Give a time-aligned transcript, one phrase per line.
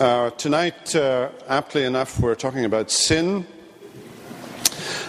[0.00, 3.46] Uh, tonight, uh, aptly enough, we're talking about sin,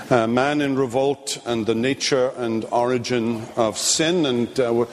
[0.10, 4.26] uh, man in revolt, and the nature and origin of sin.
[4.26, 4.88] And uh, we're,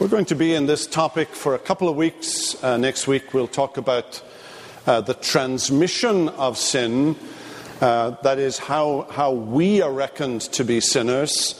[0.00, 2.60] we're, going to be in this topic for a couple of weeks.
[2.64, 4.20] Uh, next week, we'll talk about
[4.84, 7.14] uh, the transmission of sin.
[7.78, 11.54] that is, how, how we are reckoned to be sinners.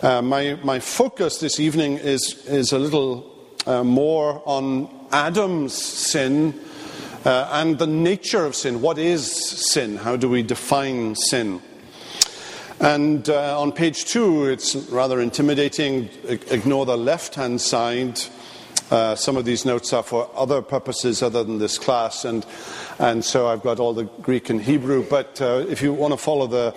[0.00, 3.34] my, my focus this evening is, is a little
[3.66, 6.54] more on Adam's sin
[7.24, 8.80] uh, and the nature of sin.
[8.80, 9.30] What is
[9.72, 9.96] sin?
[9.96, 11.62] How do we define sin?
[12.80, 16.10] And uh, on page two, it's rather intimidating.
[16.24, 18.20] Ignore the left hand side.
[18.90, 22.44] Uh, some of these notes are for other purposes other than this class, and,
[22.98, 25.02] and so I've got all the Greek and Hebrew.
[25.08, 26.74] But uh, if you want to follow the,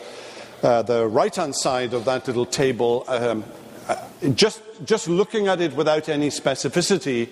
[0.64, 3.44] uh, the right hand side of that little table, um,
[3.90, 3.98] uh,
[4.34, 7.30] just, just looking at it without any specificity,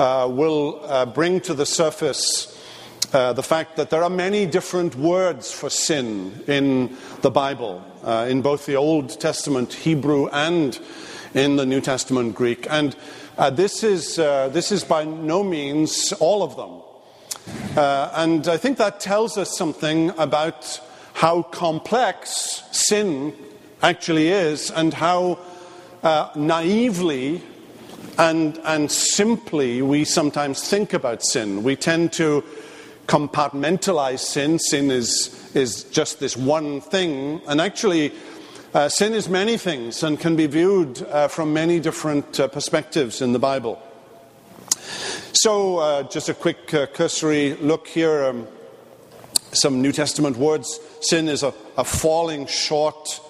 [0.00, 2.56] will uh, bring to the surface
[3.12, 8.26] uh, the fact that there are many different words for sin in the Bible, uh,
[8.26, 10.78] in both the Old Testament Hebrew and
[11.34, 12.66] in the New Testament Greek.
[12.70, 12.96] And
[13.36, 16.80] uh, this, is, uh, this is by no means all of them.
[17.76, 20.80] and I think that tells us something about
[21.12, 23.34] how complex sin
[23.82, 25.38] actually is and how
[26.34, 27.42] naively
[28.18, 31.62] and, and simply, we sometimes think about sin.
[31.62, 32.44] We tend to
[33.06, 34.58] compartmentalize sin.
[34.58, 37.40] Sin is, is just this one thing.
[37.46, 38.12] And actually,
[38.74, 43.22] uh, sin is many things and can be viewed uh, from many different uh, perspectives
[43.22, 43.82] in the Bible.
[45.32, 48.24] So, uh, just a quick uh, cursory look here.
[48.24, 48.46] Um,
[49.52, 50.78] some New Testament words.
[51.00, 53.20] Sin is a, a falling short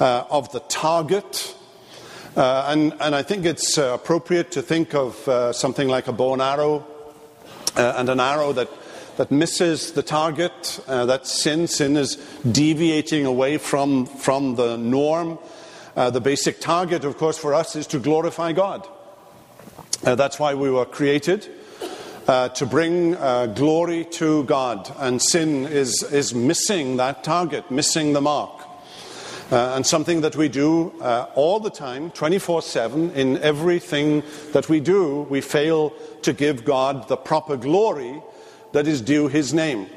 [0.00, 1.54] uh, of the target.
[2.34, 6.12] Uh, and, and, I think it's uh, appropriate to think of uh, something like a
[6.12, 6.86] bow and arrow
[7.76, 8.70] uh, and an arrow that,
[9.18, 10.80] that misses the target.
[10.88, 11.66] Uh, that's sin.
[11.66, 12.16] Sin is
[12.50, 15.38] deviating away from, from the norm.
[15.94, 18.88] Uh, the basic target, of course, for us is to glorify God.
[20.00, 21.46] that's why we were created.
[22.26, 23.12] to bring
[23.54, 24.90] glory to God.
[24.96, 28.61] And sin is, is missing that target, missing the mark.
[29.50, 34.22] Uh, and something that we do uh, all the time, 24 7, in everything
[34.52, 35.90] that we do, we fail
[36.22, 38.22] to give God the proper glory
[38.72, 39.88] that is due his name.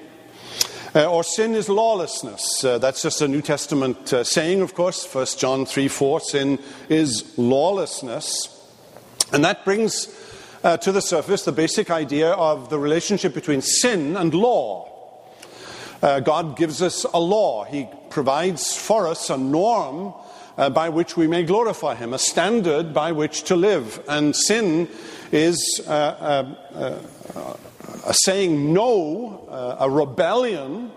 [0.96, 2.64] Uh, or sin is lawlessness.
[2.64, 5.06] Uh, that's just a New Testament uh, saying, of course.
[5.14, 8.50] 1 John 3 4, sin is lawlessness.
[9.34, 10.08] And that brings
[10.64, 14.90] uh, to the surface the basic idea of the relationship between sin and law.
[16.02, 17.66] Uh, God gives us a law.
[17.66, 20.14] He provides for us a norm
[20.58, 24.02] uh, by which we may glorify Him, a standard by which to live.
[24.08, 24.88] And sin
[25.34, 27.00] is uh, uh,
[27.36, 30.92] uh saying no, uh, a rebellion.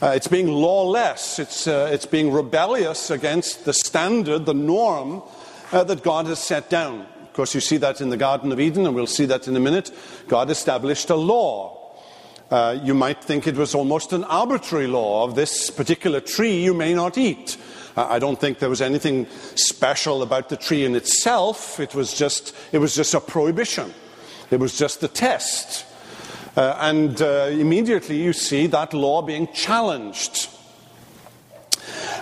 [0.00, 5.22] it's being lawless, it's, it's being rebellious against the standard, the norm
[5.72, 7.00] that God has set down.
[7.22, 9.56] Of course, you see that in the Garden of Eden, and we'll see that in
[9.56, 9.90] a minute.
[10.28, 11.75] God established a law
[12.50, 16.74] uh, you might think it was almost an arbitrary law of this particular tree you
[16.74, 17.56] may not eat.
[17.96, 19.26] Uh, I don't think there was anything
[19.56, 21.80] special about the tree in itself.
[21.80, 23.92] It was just, it was just a prohibition.
[24.50, 25.86] It was just a test.
[26.56, 30.48] Uh, and uh, immediately you see that law being challenged.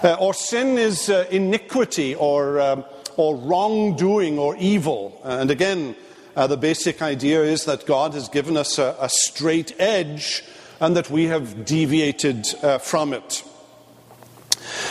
[0.02, 2.84] Uh, or sin is iniquity or, um,
[3.16, 5.20] or wrongdoing or evil.
[5.24, 5.94] and again,
[6.36, 10.42] uh, the basic idea is that God has given us a, a straight edge
[10.80, 13.44] and that we have deviated uh, from it.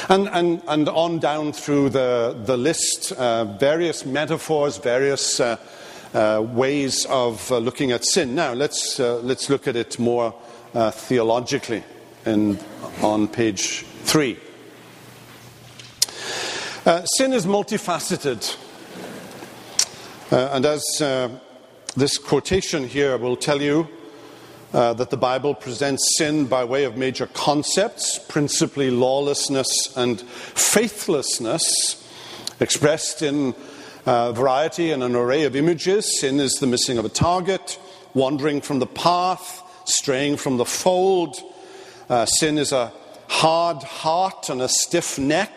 [0.09, 5.58] And, and, and on down through the, the list, uh, various metaphors, various uh,
[6.14, 8.36] uh, ways of uh, looking at sin.
[8.36, 10.34] Now, let's, let's look at it more
[10.74, 11.84] theologically
[12.25, 12.60] in,
[13.02, 14.38] on page three.
[17.06, 18.58] sin is multifaceted.
[20.32, 21.30] Uh, and as uh,
[21.96, 23.88] this quotation here will tell you,
[24.74, 32.10] uh, that the Bible presents sin by way of major concepts, principally lawlessness and faithlessness,
[32.60, 33.54] expressed in
[34.06, 36.20] variety and an array of images.
[36.20, 37.80] Sin is the missing of a target,
[38.16, 41.36] wandering from the path, straying from the fold.
[42.10, 42.92] Uh, sin is a
[43.28, 45.52] hard heart and a stiff neck,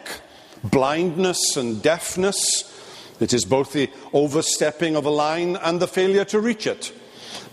[0.62, 2.72] blindness and deafness.
[3.20, 6.92] It is both the overstepping of a line and the failure to reach it,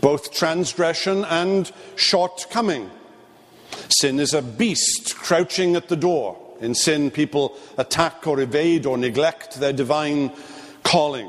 [0.01, 2.89] both transgression and shortcoming.
[3.89, 6.37] Sin is a beast crouching at the door.
[6.59, 10.31] In sin, people attack or evade or neglect their divine
[10.83, 11.27] calling,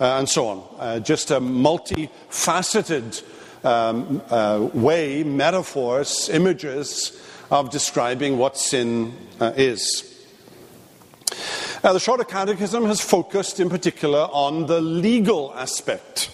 [0.00, 0.62] uh, and so on.
[0.78, 3.22] Uh, just a multifaceted
[3.64, 7.20] um, uh, way, metaphors, images
[7.50, 10.11] of describing what sin uh, is.
[11.84, 16.30] Uh, the Shorter Catechism has focused in particular on the legal aspect.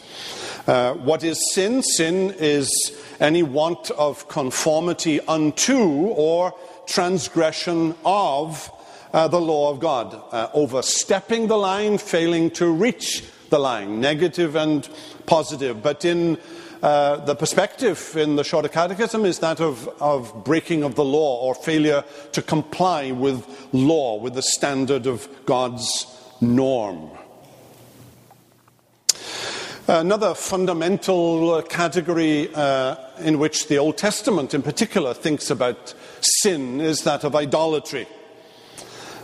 [0.67, 1.83] Uh, what is sin?
[1.83, 5.79] Sin is any want of conformity unto
[6.09, 6.53] or
[6.87, 8.71] transgression of
[9.15, 14.55] uh, the law of God, uh, overstepping the line, failing to reach the line, negative
[14.55, 14.87] and
[15.25, 15.83] positive.
[15.83, 16.37] But in
[16.83, 21.41] uh, the perspective in the Shorter Catechism is that of, of breaking of the law
[21.41, 26.07] or failure to comply with law, with the standard of God's
[26.41, 27.11] norm.
[29.89, 37.05] Another fundamental category uh, in which the Old Testament in particular thinks about sin is
[37.05, 38.07] that of idolatry.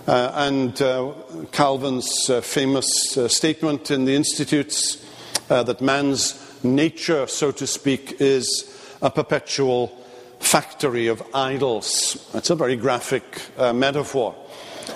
[0.07, 1.13] Uh, and uh,
[1.53, 5.03] Calvin's uh, famous uh, statement in the Institutes
[5.49, 8.71] that man's nature, so to speak, is
[9.03, 9.89] a perpetual
[10.41, 12.29] factory of idols.
[12.33, 13.25] That's a very graphic
[13.57, 14.35] uh, metaphor.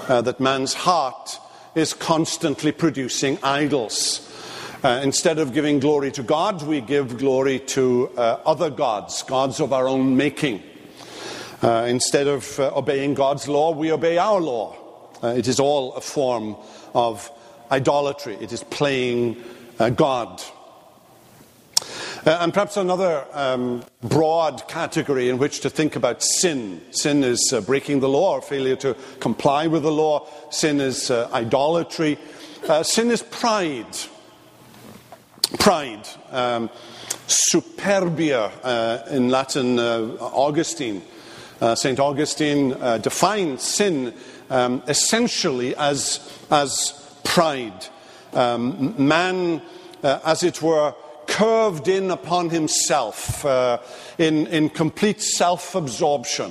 [0.08, 1.38] Uh, that man's heart
[1.74, 4.24] is constantly producing idols.
[4.82, 9.60] Uh, instead of giving glory to God, we give glory to uh, other gods, gods
[9.60, 10.62] of our own making.
[11.62, 14.76] Uh, instead of uh, obeying God's law, we obey our law.
[15.22, 16.56] it is all a form
[16.94, 17.30] of
[17.72, 19.42] idolatry, it is playing
[19.96, 20.42] God.
[22.26, 26.80] Uh, and perhaps another um, broad category in which to think about sin.
[26.90, 30.26] Sin is uh, breaking the law or failure to comply with the law.
[30.50, 32.18] Sin is uh, idolatry.
[32.68, 33.96] Uh, sin is pride.
[35.60, 36.08] Pride.
[36.30, 36.70] Um,
[37.28, 41.02] superbia uh, in Latin, uh, Augustine.
[41.74, 41.98] St.
[41.98, 42.68] Augustine
[43.00, 44.14] defines sin
[44.48, 46.20] um, essentially as,
[46.52, 46.92] as
[47.24, 47.86] pride.
[48.32, 49.60] Um, man,
[50.04, 50.94] as it were,
[51.28, 53.78] curved in upon himself uh,
[54.18, 56.50] in, in complete self absorption,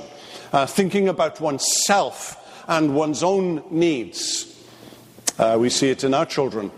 [0.53, 4.53] uh, thinking about oneself and one's own needs.
[5.37, 6.71] Uh, we see it in our children.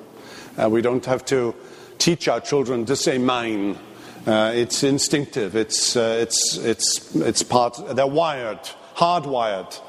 [0.57, 1.53] Uh, we don't have to
[1.99, 3.77] teach our children to say mine.
[4.25, 5.55] Uh, it's instinctive.
[5.55, 8.59] It's, uh, it's, it's, it's part, they're wired,
[8.95, 9.79] hardwired.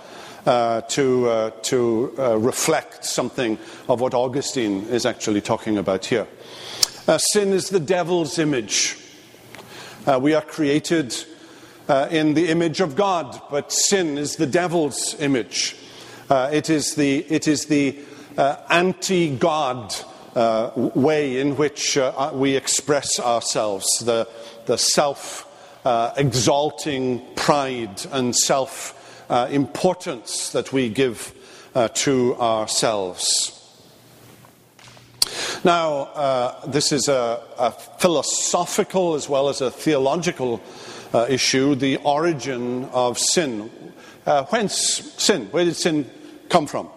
[0.46, 3.58] Uh, to, uh, to uh, reflect something
[3.90, 6.26] of what Augustine is actually talking about here.
[7.10, 8.96] Uh, sin is the devil's image.
[10.06, 11.12] Uh, we are created
[11.88, 15.74] uh, in the image of God, but sin is the devil's image.
[16.28, 17.98] Uh, it is the, it is the
[18.38, 19.92] uh, anti God
[20.36, 21.98] uh, way in which
[22.32, 24.28] we express ourselves, the,
[24.66, 25.48] the self
[26.16, 31.34] exalting pride and self importance that we give
[31.94, 33.59] to ourselves.
[35.64, 40.60] Now, uh, this is a, a, philosophical as well as a theological
[41.12, 43.70] uh, issue the origin of sin.
[44.26, 44.74] Uh, whence
[45.18, 45.46] sin?
[45.46, 46.10] Where did sin
[46.48, 46.88] come from?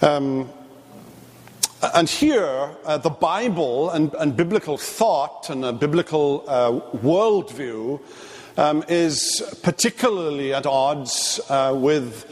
[0.00, 0.50] Um,
[1.94, 8.00] and here, uh, the Bible and, and, biblical thought and a biblical uh, worldview
[8.56, 12.26] um, is particularly at odds uh, with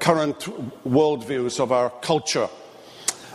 [0.00, 0.38] current
[0.86, 2.48] worldviews of our culture.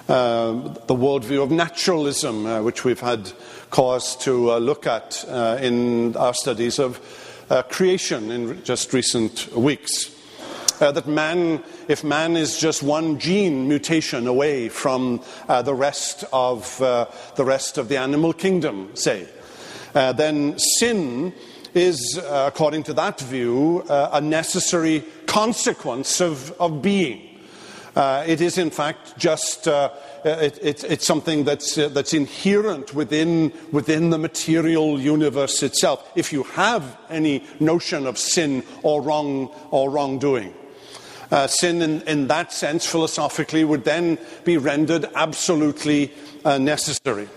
[0.09, 0.53] Uh,
[0.88, 3.31] the worldview of naturalism, uh, which we've had
[3.69, 7.00] cause to uh, look at uh, in our studies of
[7.69, 10.10] creation in just recent weeks.
[10.79, 17.45] that man, if man is just one gene mutation away from the rest of the
[17.45, 19.27] rest of the animal kingdom, say,
[19.93, 21.34] then sin
[21.75, 27.28] is, according to that view, a necessary consequence of, of being.
[27.96, 29.89] Uh, it is, in fact, just uh,
[30.24, 36.10] it, it, it's something that's, uh, that's inherent within, within the material universe itself.
[36.15, 40.53] If you have any notion of sin or wrong or wrongdoing,
[41.31, 46.12] uh, sin in, in, that sense, philosophically, would then be rendered absolutely
[46.43, 47.27] uh, necessary.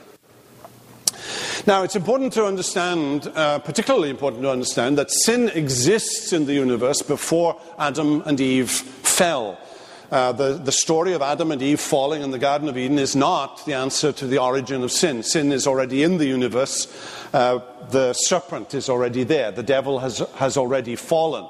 [1.67, 6.55] Now, it's important to understand, uh, particularly important to understand, that sin exists in the
[6.55, 9.59] universe before Adam and Eve fell.
[10.13, 13.17] Uh, the, the story of Adam and Eve falling in the Garden of Eden is
[13.17, 15.23] not the answer to the origin of sin.
[15.23, 16.87] Sin is already in the universe.
[17.33, 19.51] Uh, the serpent is already there.
[19.51, 21.47] The devil has, has already fallen.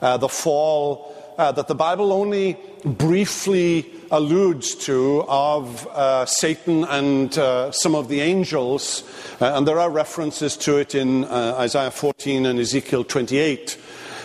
[0.00, 7.36] Uh, the fall uh, that the Bible only briefly alludes to of uh, Satan and
[7.36, 9.02] uh, some of the angels,
[9.40, 13.76] uh, and there are references to it in uh, Isaiah 14 and Ezekiel 28.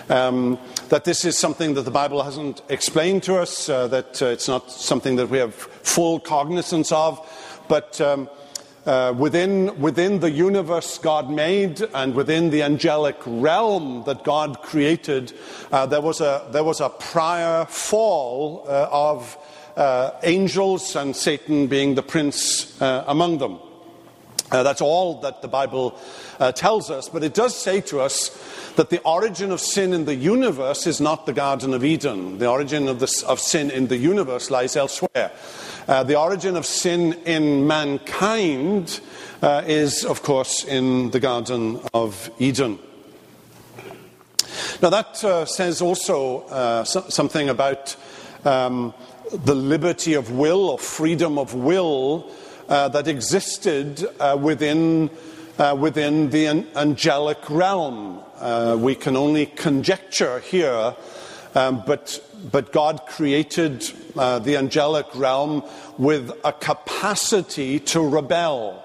[0.10, 4.26] Um, that this is something that the Bible hasn't explained to us, uh, that uh,
[4.28, 7.20] it's not something that we have full cognizance of.
[7.70, 8.30] But um,
[8.86, 15.32] uh, within, within the universe God made and within the angelic realm that God created,
[15.72, 19.38] uh, there, was a, there was a prior fall uh, of
[19.78, 23.60] uh, angels and Satan being the prince among them.
[24.54, 25.98] Uh, that's all that the Bible
[26.56, 28.30] tells us, but it does say to us
[28.76, 32.38] that the origin of sin in the universe is not the Garden of Eden.
[32.38, 35.32] The origin of, the, of sin in the universe lies elsewhere.
[35.88, 39.00] Uh, the origin of sin in mankind
[39.42, 42.80] uh, is, of course, in the Garden of Eden.
[44.82, 47.96] Now, that uh, says also uh, so- something about
[48.46, 48.94] um,
[49.32, 52.43] the liberty of will or freedom of will uh,
[52.74, 55.10] that existed uh, within
[55.60, 58.20] uh, within the an- angelic realm.
[58.40, 60.96] Uh, we can only conjecture here,
[61.56, 62.20] um, but,
[62.52, 63.86] but God created
[64.18, 65.64] uh, the angelic realm
[65.98, 68.84] with a capacity to rebel.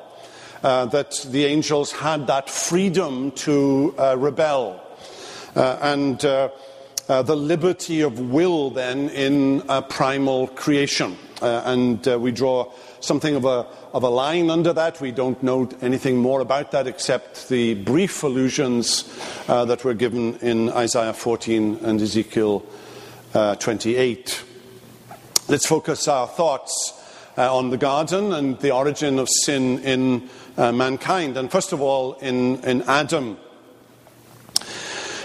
[0.63, 4.83] Uh, that the angels had that freedom to uh, rebel.
[5.55, 11.17] Uh, and the liberty of will then in a primal creation.
[11.41, 15.01] and we draw something of a, of a line under that.
[15.01, 19.05] We don't know anything more about that except the brief allusions
[19.49, 22.65] uh, that were given in Isaiah 14 and Ezekiel
[23.35, 24.45] uh, 28.
[25.49, 26.93] Let's focus our thoughts
[27.37, 31.37] uh, on the garden and the origin of sin in uh, mankind.
[31.37, 33.39] And first of all, in, in Adam.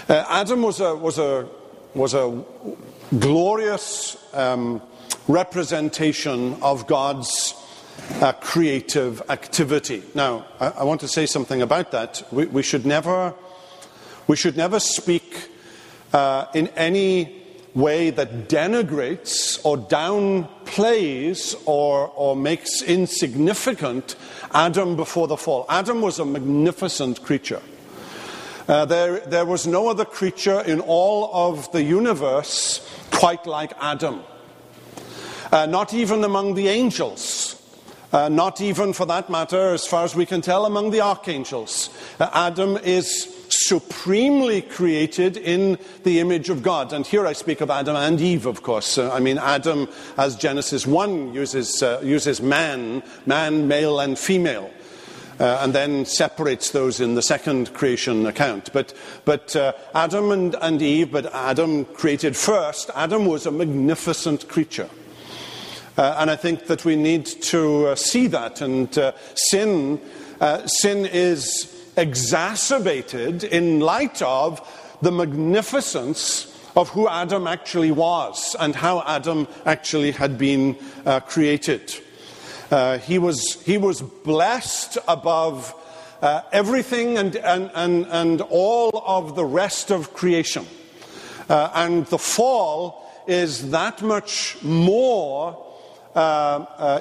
[0.08, 1.48] Uh, Adam was a, was a,
[1.94, 2.42] was a
[3.18, 4.80] glorious um,
[5.28, 7.54] representation of God's
[8.20, 10.02] uh, creative activity.
[10.14, 12.22] Now, I, I, want to say something about that.
[12.30, 13.34] We, we should never,
[14.26, 15.50] we should never speak
[16.12, 17.42] uh, in any
[17.74, 24.14] way that denigrates or downplays or, or makes insignificant
[24.52, 25.66] Adam before the fall.
[25.68, 27.60] Adam was a magnificent creature.
[28.68, 34.22] Uh, there, there was no other creature in all of the universe quite like Adam.
[35.52, 37.43] Uh, not even among the angels.
[38.14, 41.90] Uh, not even, for that matter, as far as we can tell, among the archangels.
[42.20, 46.92] Uh, Adam is supremely created in the image of God.
[46.92, 48.98] And here I speak of Adam and Eve, of course.
[48.98, 54.70] Uh, I mean, Adam, as Genesis 1 uses, uh, uses man, man, male, and female.
[55.40, 58.72] Uh, and then separates those in the second creation account.
[58.72, 58.94] But,
[59.24, 64.88] but uh, Adam and, and Eve, but Adam created first, Adam was a magnificent creature.
[65.96, 68.60] Uh, and I think that we need to uh, see that.
[68.60, 70.00] And uh, sin,
[70.40, 74.60] uh, sin is exacerbated in light of
[75.02, 81.94] the magnificence of who Adam actually was and how Adam actually had been uh, created.
[82.72, 85.74] Uh, he, was, he was blessed above
[86.52, 90.66] everything and, and, and, and all of the rest of creation.
[91.48, 95.64] and the fall is that much more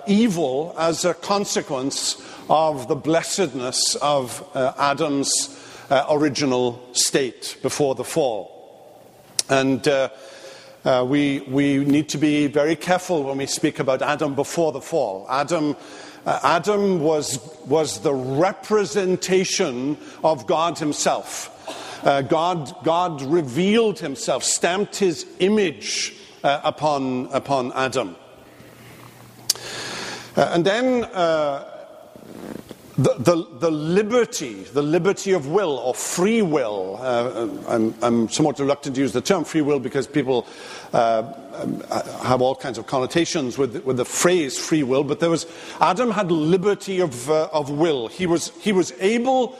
[0.08, 8.04] evil as a consequence of the blessedness of uh, Adam's uh, original state before the
[8.04, 8.50] fall.
[9.50, 10.10] And uh,
[10.86, 14.82] uh, we, we need to be very careful when we speak about Adam before the
[14.82, 15.26] fall.
[15.30, 15.76] Adam,
[16.26, 21.50] Adam was, was the representation of God Himself.
[22.04, 28.18] God, God revealed Himself, stamped His image upon, upon Adam.
[30.36, 31.64] Uh, and then uh,
[32.98, 36.98] the, the, the, liberty, the liberty of will or free will.
[37.00, 40.48] Uh, I'm, I'm, somewhat reluctant to use the term free will because people
[40.92, 41.22] uh,
[42.24, 45.46] have all kinds of connotations with, with the phrase free will, but there was,
[45.80, 48.08] Adam had liberty of, uh, of will.
[48.08, 49.56] He was, he was able,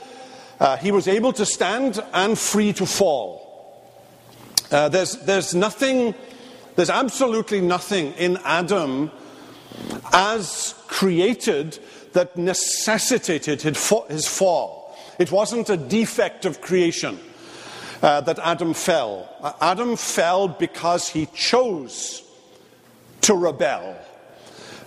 [0.58, 3.40] uh, he was able to stand and free to fall.
[4.70, 6.16] there's, there's nothing,
[6.74, 9.12] there's absolutely nothing in Adam
[10.12, 11.78] as created
[12.12, 14.96] that necessitated his fall.
[15.18, 17.18] It wasn't a defect of creation
[18.02, 19.28] uh, that Adam fell.
[19.40, 22.22] Uh, Adam fell because he chose
[23.22, 23.96] to rebel.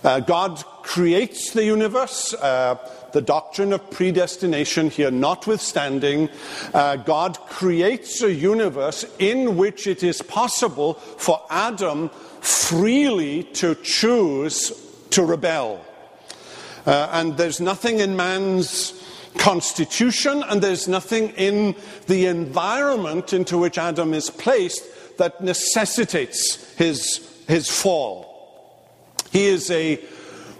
[0.04, 2.32] Uh, God creates the universe.
[2.34, 2.76] Uh,
[3.12, 6.28] the doctrine of predestination here notwithstanding,
[6.74, 12.10] uh, God creates a universe in which it is possible for Adam
[12.40, 14.72] freely to choose
[15.10, 15.84] to rebel.
[16.86, 18.94] Uh, and there's nothing in man's
[19.36, 21.74] constitution and there's nothing in
[22.06, 24.84] the environment into which Adam is placed
[25.18, 28.28] that necessitates his, his fall.
[29.30, 30.00] He is a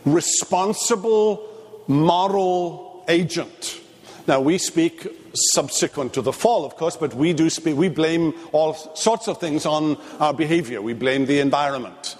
[0.05, 1.48] responsible
[1.89, 3.81] moral agent.
[4.27, 8.35] Now, we speak subsequent to the fall, of course, but we do speak, we blame
[8.53, 10.83] all sorts of things on our behavior.
[10.83, 12.17] We blame the environment.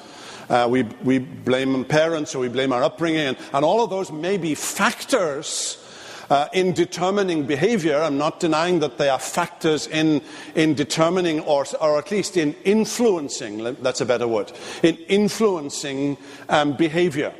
[0.49, 4.11] Uh, we, we blame parents or we blame our upbringing, and, and all of those
[4.11, 5.85] may be factors
[6.31, 7.99] uh, in determining behavior.
[7.99, 10.23] I'm not denying that they are factors in,
[10.55, 16.17] in determining, or, or at least in influencing, that's a better word, in influencing
[16.49, 17.35] um, behavior.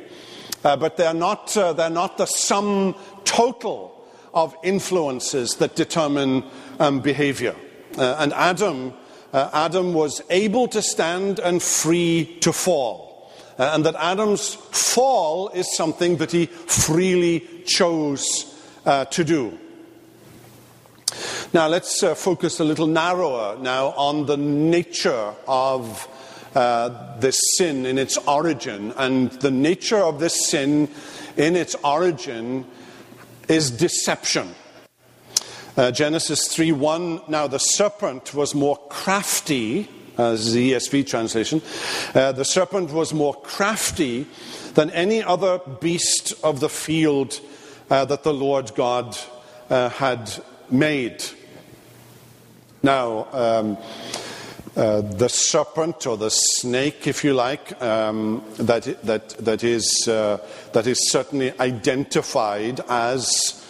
[0.63, 3.95] Uh, but they're not, uh, they're not the sum total
[4.33, 6.43] of influences that determine
[6.79, 7.55] um, behavior.
[7.97, 8.93] Uh, and Adam,
[9.33, 13.31] uh, Adam was able to stand and free to fall.
[13.57, 19.57] Uh, and that Adam's fall is something that he freely chose uh, to do.
[21.51, 26.07] Now, let's focus a little narrower now on the nature of
[26.55, 28.93] uh, this sin in its origin.
[28.97, 30.89] And the nature of this sin
[31.37, 32.65] in its origin
[33.47, 34.53] is deception.
[35.77, 37.21] Uh, Genesis 3 1.
[37.27, 39.87] Now the serpent was more crafty,
[40.17, 41.61] as the ESV translation.
[42.13, 44.27] Uh, the serpent was more crafty
[44.73, 47.39] than any other beast of the field
[47.89, 49.17] uh, that the Lord God
[49.69, 50.31] uh, had
[50.69, 51.23] made.
[52.83, 53.77] Now, um,
[54.79, 60.37] uh, the serpent or the snake, if you like, um, that, that, that, is, uh,
[60.71, 63.61] that is certainly identified as,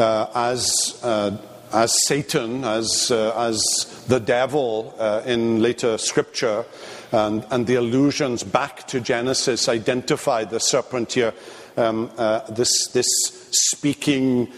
[0.00, 1.36] uh, as, uh,
[1.72, 4.92] as Satan, as, uh, as the devil
[5.24, 6.64] in later scripture,
[7.12, 11.32] and, and, the allusions back to Genesis identify the serpent here,
[11.76, 12.10] um,
[12.48, 13.06] this, this
[13.52, 14.52] speaking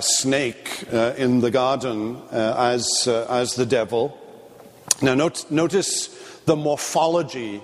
[0.00, 0.84] snake
[1.18, 4.16] in the garden as, as the devil.
[5.02, 6.08] Now, note, notice
[6.44, 7.62] the morphology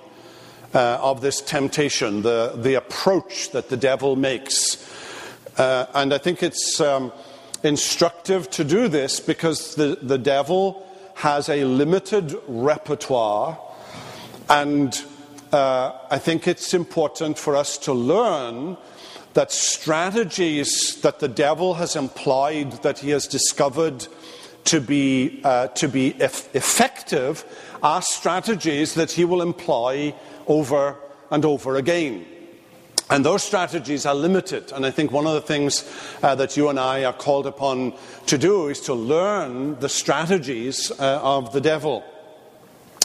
[0.75, 4.79] uh, of this temptation, the, the approach that the devil makes.
[5.59, 7.13] Uh, and I think it's um,
[7.63, 13.59] instructive to do this because the, the devil has a limited repertoire,
[14.49, 14.99] and
[15.53, 18.79] uh, I think it's important for us to learn
[19.35, 24.07] that strategies that the devil has employed, that he has discovered
[24.67, 27.45] to be, uh, to be effective
[27.83, 30.15] are strategies that he will employ
[30.47, 30.97] over
[31.31, 32.27] and over again.
[33.09, 34.73] And those strategies are limited.
[34.73, 35.85] And I think one of the things
[36.23, 37.95] uh, that you and I are called upon
[38.27, 42.05] to do is to learn the strategies uh, of the devil.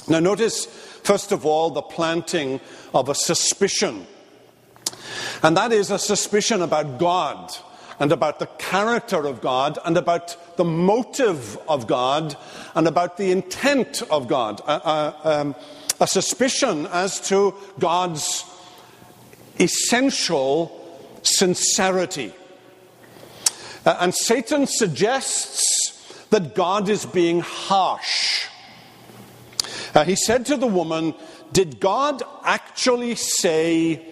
[0.08, 2.60] Now, notice, first of all, the planting
[2.96, 4.08] of a suspicion.
[5.44, 7.56] And that is a suspicion about God
[8.00, 12.36] and about the character of God and about the motive of God
[12.76, 14.62] and about the intent of God.
[14.66, 15.56] Uh, um,
[16.00, 18.44] a suspicion as to God's
[19.60, 20.78] essential
[21.22, 22.34] sincerity.
[23.86, 28.48] Uh, and Satan suggests that God is being harsh.
[29.94, 31.14] Uh, he said to the woman,
[31.52, 34.11] Did God actually say,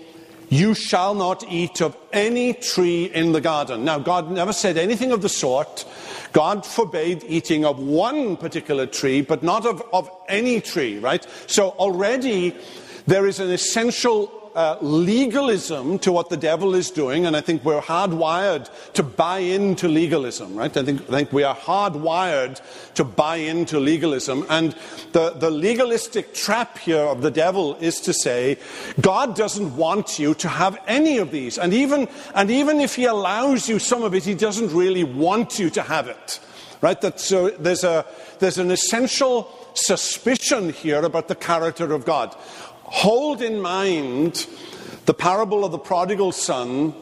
[0.49, 3.85] you shall not eat of any tree in the garden.
[3.85, 5.85] Now, God never said anything of the sort.
[6.33, 11.25] God forbade eating of one particular tree, but not of, of any tree, right?
[11.47, 12.55] So already
[13.07, 17.63] there is an essential uh, legalism to what the devil is doing, and I think
[17.63, 20.75] we're hardwired to buy into legalism, right?
[20.75, 22.59] I think, I think we are hardwired
[22.95, 24.45] to buy into legalism.
[24.49, 24.75] And
[25.13, 28.57] the, the legalistic trap here of the devil is to say,
[28.99, 31.57] God doesn't want you to have any of these.
[31.57, 35.57] And even, and even if he allows you some of it, he doesn't really want
[35.57, 36.41] you to have it.
[36.81, 36.99] Right?
[36.99, 38.05] That, so there's, a,
[38.39, 42.35] there's an essential suspicion here about the character of God
[42.91, 44.47] hold in mind
[45.05, 46.93] the parable of the prodigal son,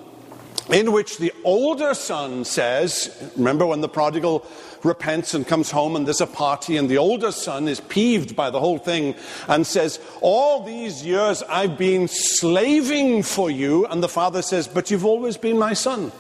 [0.69, 4.45] in which the older son says, Remember when the prodigal
[4.83, 8.49] repents and comes home and there's a party, and the older son is peeved by
[8.49, 9.15] the whole thing
[9.47, 13.85] and says, All these years I've been slaving for you.
[13.87, 16.11] And the father says, But you've always been my son.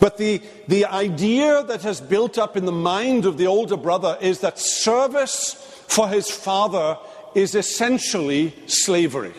[0.00, 4.16] But the, the idea that has built up in the mind of the older brother
[4.20, 5.54] is that service
[5.88, 6.96] for his father
[7.34, 9.32] is essentially slavery.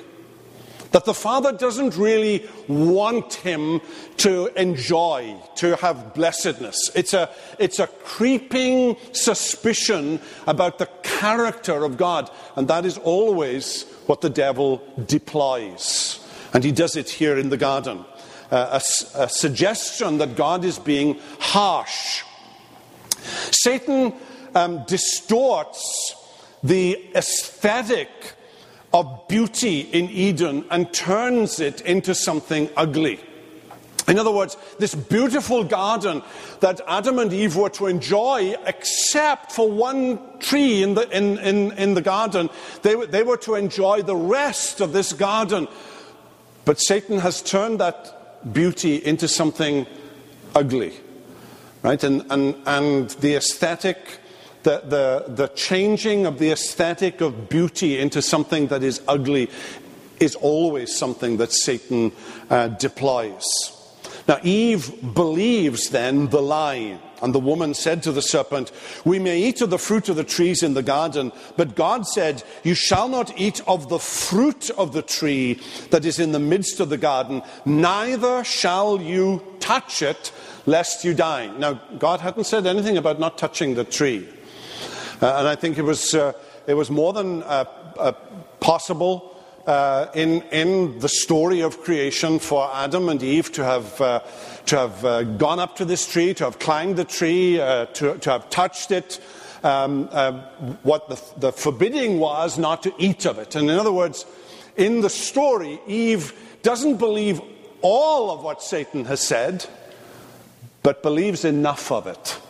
[0.92, 3.82] That the father doesn't really want him
[4.18, 6.92] to enjoy, to have blessedness.
[6.94, 13.86] It's a, it's a creeping suspicion about the character of God, and that is always
[14.06, 16.20] what the devil deploys.
[16.54, 18.06] And he does it here in the garden.
[18.52, 22.22] Uh, a, a suggestion that God is being harsh.
[23.50, 24.14] Satan
[24.54, 26.13] um, distorts
[26.64, 28.10] the aesthetic
[28.94, 33.20] of beauty in Eden and turns it into something ugly.
[34.08, 36.22] In other words, this beautiful garden
[36.60, 41.72] that Adam and Eve were to enjoy, except for one tree in the, in, in,
[41.74, 42.50] in the garden,
[42.82, 45.68] they, they were to enjoy the rest of this garden.
[46.66, 49.88] But Satan has turned that beauty into something
[50.54, 50.94] ugly,
[51.82, 52.04] right?
[52.04, 54.20] And, and, and the aesthetic,
[54.64, 59.50] the, the, the changing of the aesthetic of beauty into something that is ugly
[60.20, 62.12] is always something that Satan
[62.50, 63.46] uh, deploys.
[64.28, 67.00] Now, Eve believes then the lie.
[67.22, 68.74] And the woman said to the serpent,
[69.06, 72.44] We may eat of the fruit of the trees in the garden, but God said,
[72.64, 76.82] You shall not eat of the fruit of the tree that is in the midst
[76.82, 80.34] of the garden, neither shall you touch it,
[80.66, 81.48] lest you die.
[81.58, 84.28] Now, God hadn't said anything about not touching the tree.
[85.24, 86.34] Uh, and I think it was, uh,
[86.68, 87.64] it was more than uh,
[88.60, 89.34] possible
[89.66, 94.20] uh, in, in the story of creation for Adam and Eve to have, uh,
[94.66, 98.30] to have uh, gone up to this tree, to have climbed the tree, to, to
[98.30, 99.22] have touched it.
[99.64, 100.10] Um,
[100.84, 103.56] what the, the forbidding was not to eat of it.
[103.56, 104.26] And in other words,
[104.76, 106.34] in the story, Eve
[106.64, 107.40] doesn't believe
[107.82, 109.66] all of what Satan has said,
[110.82, 112.42] but believes enough of it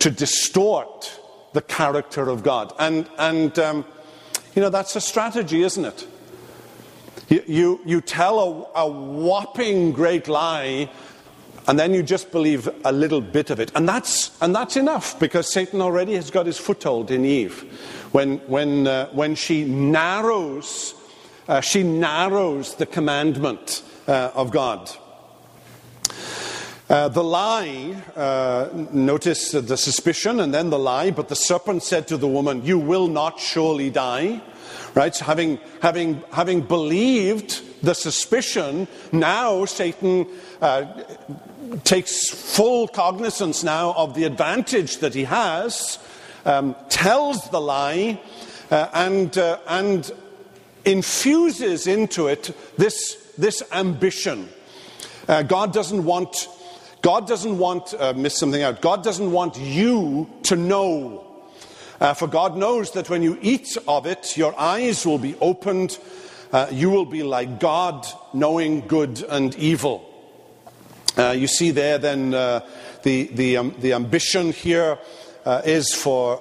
[0.00, 1.18] to distort
[1.52, 2.72] the character of God.
[2.78, 3.84] And, and um,
[4.54, 6.06] you know, that's a strategy, isn't it?
[7.28, 10.90] You, you, you tell a, a whopping great lie,
[11.66, 13.70] and then you just believe a little bit of it.
[13.74, 18.08] And that's, and that's enough because Satan already has got his foothold in Eve.
[18.12, 20.94] When, when, uh, when she narrows,
[21.46, 24.90] uh, she narrows the commandment uh, of God.
[26.88, 32.08] Uh, the lie, uh, notice the suspicion and then the lie, but the serpent said
[32.08, 34.40] to the woman, You will not surely die.
[34.94, 35.14] Right?
[35.14, 40.26] So having, having, having believed the suspicion, now Satan
[40.62, 40.86] uh,
[41.84, 45.98] takes full cognizance now of the advantage that he has,
[46.46, 48.18] um, tells the lie,
[48.70, 50.10] uh, and, uh, and
[50.86, 54.48] infuses into it this, this ambition.
[55.28, 56.48] Uh, God doesn't want,
[57.02, 61.28] God doesn't want, uh, miss something out, God doesn't want you to know
[62.00, 65.98] uh, for God knows that when you eat of it, your eyes will be opened.
[66.52, 70.04] Uh, you will be like God, knowing good and evil.
[71.16, 72.64] Uh, you see there then uh,
[73.02, 74.96] the, the, um, the ambition here
[75.44, 76.36] uh, is for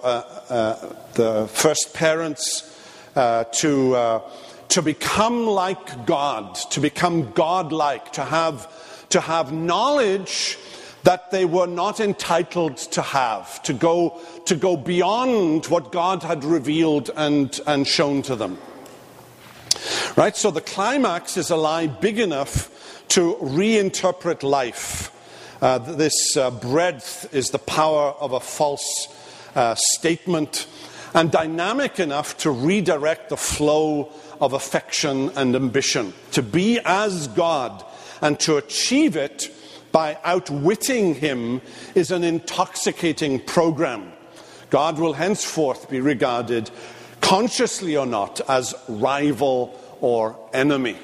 [1.15, 2.80] the first parents
[3.15, 4.22] to,
[4.70, 8.72] to become like God, to become God-like, to have,
[9.10, 10.58] to have knowledge
[11.04, 16.43] that they were not entitled to have, to go, to go beyond what God had
[16.43, 18.58] revealed and, and shown to them.
[20.17, 20.36] Right?
[20.36, 25.13] So the climax is a lie big enough to reinterpret life.
[25.62, 29.08] Uh, this uh, breadth is the power of a false
[29.56, 30.67] uh, statement,
[31.13, 36.13] and dynamic enough to redirect the flow of affection and ambition.
[36.32, 37.84] To be as God
[38.21, 39.53] and to achieve it
[39.91, 41.62] by outwitting him
[41.95, 44.12] is an intoxicating program.
[44.69, 46.69] God will henceforth be regarded,
[47.21, 50.97] consciously or not, as rival or enemy.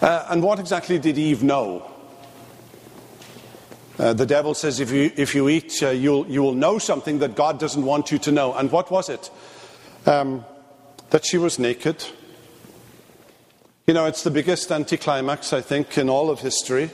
[0.00, 1.90] Uh, and what exactly did Eve know?
[3.98, 7.18] Uh, the devil says, if you, if you eat, uh, you'll, you will know something
[7.20, 8.52] that God doesn't want you to know.
[8.54, 9.30] And what was it?
[10.04, 10.44] Um,
[11.10, 12.04] that she was naked
[13.86, 16.90] you know, it's the biggest anticlimax, I think, in all of history.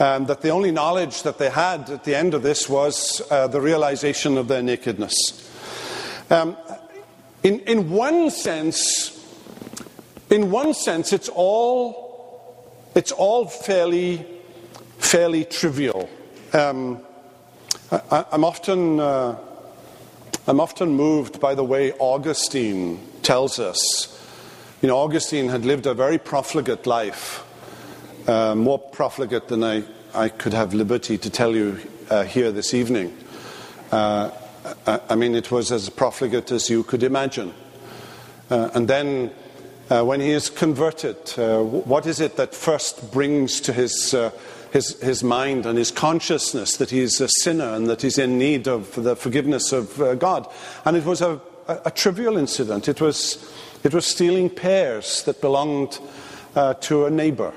[0.00, 3.46] Um, that the only knowledge that they had at the end of this was uh,
[3.48, 5.14] the realization of their nakedness.
[6.30, 6.56] Um,
[7.42, 9.22] in, in one sense,
[10.30, 14.24] in one sense, it's all, it's all fairly,
[14.96, 16.08] fairly trivial.
[16.54, 17.02] Um,
[17.90, 19.36] I, am often, uh,
[20.46, 24.17] I'm often moved by the way Augustine tells us
[24.80, 27.44] you know, Augustine had lived a very profligate life,
[28.28, 29.82] uh, more profligate than I,
[30.14, 33.16] I could have liberty to tell you uh, here this evening.
[33.90, 34.30] Uh,
[34.86, 37.52] I, I, mean, it was as profligate as you could imagine.
[38.50, 39.32] Uh, and then,
[39.90, 44.14] uh, when he is converted, uh, what is it that first brings to his,
[44.70, 48.68] his, his mind and his consciousness that he's a sinner and that he's in need
[48.68, 50.46] of the forgiveness of God?
[50.84, 52.88] And it was a, a, a trivial incident.
[52.88, 53.38] It was
[53.84, 56.00] it was stealing pears that belonged
[56.56, 57.52] uh, to a neighbor.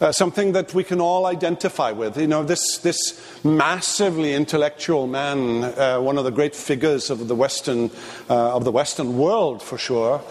[0.00, 2.16] Uh, something that we can all identify with.
[2.16, 7.34] You know, this, this massively intellectual man, uh, one of the great figures of the
[7.34, 7.90] Western,
[8.30, 10.22] uh, of the Western world for sure,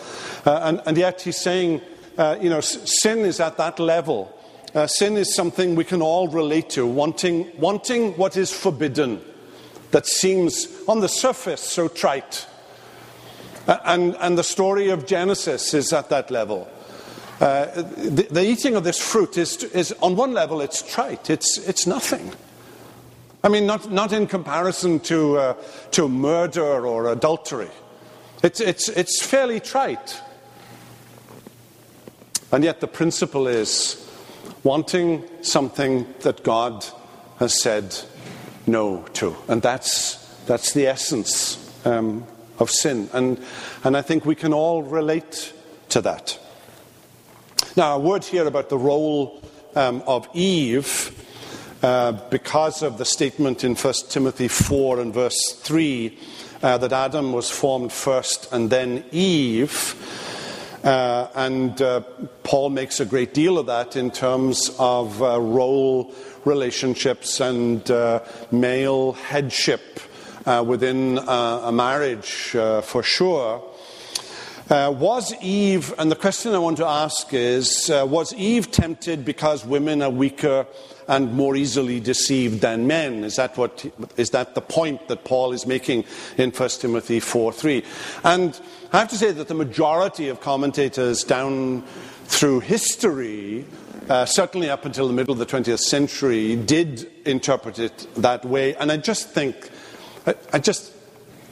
[0.46, 1.82] uh, and, and, yet he's saying,
[2.18, 4.34] uh, you know, sin is at that level
[4.76, 9.22] uh, sin is something we can all relate to, wanting, wanting what is forbidden,
[9.92, 12.46] that seems on the surface so trite.
[13.68, 16.70] Uh, and, and the story of Genesis is at that level.
[17.40, 21.58] Uh, the, the, eating of this fruit is, is, on one level, it's trite, it's,
[21.60, 22.32] it's nothing.
[23.44, 25.54] I mean, not, not in comparison to, uh,
[25.92, 27.70] to murder or adultery.
[28.42, 30.20] It's, it's, it's fairly trite.
[32.52, 34.04] And yet, the principle is
[34.64, 36.86] wanting something that God
[37.40, 37.96] has said
[38.66, 39.36] no to.
[39.48, 42.26] And that's, that's the essence um,
[42.60, 43.10] of sin.
[43.14, 43.40] And,
[43.84, 45.54] and I think we can all relate
[45.90, 46.40] to that.
[47.76, 49.42] Now, a word here about the role
[49.76, 51.14] um, of Eve,
[51.84, 56.18] uh, because of the statement in 1 Timothy 4 and verse 3
[56.64, 59.96] uh, that Adam was formed first and then Eve.
[60.84, 62.02] Uh, and uh,
[62.44, 66.14] Paul makes a great deal of that in terms of uh, role
[66.46, 70.00] relationships and uh, male headship
[70.66, 73.64] within a marriage, for sure.
[74.70, 79.24] Uh, was Eve, and the question I want to ask is uh, Was Eve tempted
[79.24, 80.68] because women are weaker
[81.08, 83.24] and more easily deceived than men?
[83.24, 83.86] Is that, what,
[84.18, 86.04] is that the point that Paul is making
[86.38, 87.82] in 1 Timothy 4 3?
[88.26, 88.60] And
[88.92, 91.84] I have to say that the majority of commentators down
[92.26, 93.64] through history,
[94.10, 98.76] uh, certainly up until the middle of the 20th century, did interpret it that way.
[98.76, 99.70] And I just think,
[100.28, 100.94] I, I just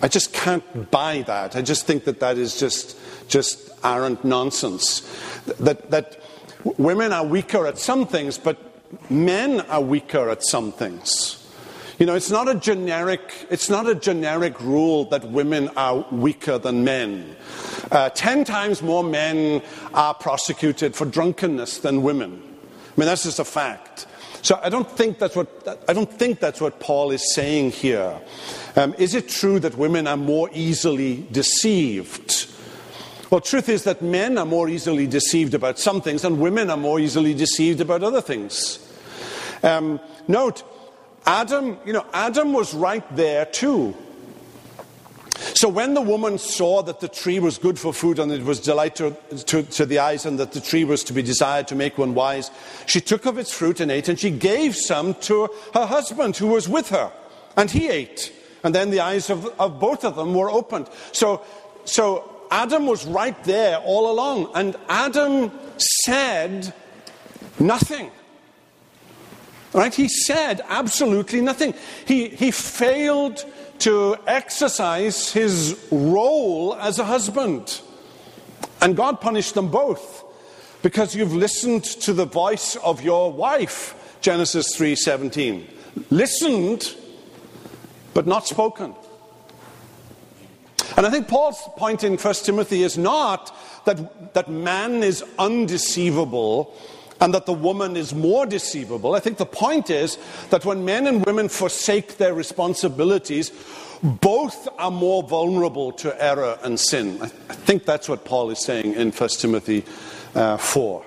[0.02, 1.56] I just can't buy that.
[1.56, 2.98] I just think that that is just,
[3.30, 5.02] just arrant nonsense.
[5.60, 6.22] That, that
[6.78, 8.58] women are weaker at some things, but
[9.10, 11.42] men are weaker at some things.
[11.98, 16.58] You know, it's not a generic, it's not a generic rule that women are weaker
[16.58, 17.36] than men.
[17.90, 19.62] Uh, ten times more men
[19.94, 22.44] are prosecuted for drunkenness than women.
[22.44, 24.08] I mean, that's just a fact.
[24.42, 28.20] So I don't think that's what, I don't think that's what Paul is saying here.
[28.76, 32.48] Um, is it true that women are more easily deceived?
[33.30, 36.78] Well, truth is that men are more easily deceived about some things, and women are
[36.78, 38.80] more easily deceived about other things.
[39.64, 40.64] Um, note,
[41.26, 43.96] Adam, you know, Adam was right there too.
[45.56, 48.60] So when the woman saw that the tree was good for food and it was
[48.60, 49.12] delight to,
[49.46, 52.14] to, to, the eyes and that the tree was to be desired to make one
[52.14, 52.52] wise,
[52.86, 56.48] she took of its fruit and ate, and she gave some to her husband who
[56.48, 57.12] was with her,
[57.56, 58.34] and he ate.
[58.66, 60.90] And then the eyes of, of both of them were opened.
[61.12, 61.44] So,
[61.86, 64.50] so Adam was right there all along.
[64.56, 66.74] And Adam said
[67.60, 68.10] nothing.
[69.72, 69.94] Right?
[69.94, 71.76] He said absolutely nothing.
[72.08, 73.46] He, he failed
[73.80, 77.82] to exercise his role as a husband.
[78.82, 80.24] And God punished them both
[80.82, 85.68] because you've listened to the voice of your wife, Genesis 3:17.
[86.10, 86.96] Listened
[88.16, 88.96] but not spoken.
[90.98, 96.74] And I think Paul's point in 1 Timothy is not that, that man is undeceivable
[97.20, 99.14] and that the woman is more deceivable.
[99.14, 100.18] I think the point is
[100.50, 103.52] that when men and women forsake their responsibilities,
[104.02, 107.22] both are more vulnerable to error and sin.
[107.22, 109.84] I think that's what Paul is saying in 1 Timothy
[110.36, 111.06] uh, 4,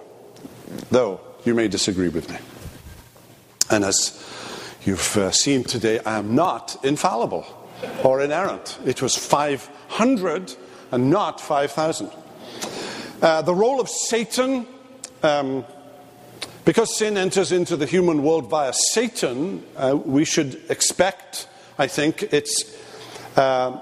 [0.90, 2.37] though you may disagree with me.
[3.71, 4.11] And as
[4.88, 7.46] you've uh, seen today, I am not infallible
[8.03, 8.79] or inerrant.
[8.87, 10.55] It was 500
[10.90, 12.11] and not 5,000.
[13.20, 14.66] Uh, the role of Satan,
[15.22, 15.66] um,
[16.64, 21.48] because sin enters into the human world via Satan, uh, we should expect,
[21.79, 22.74] I think, it's
[23.37, 23.81] uh,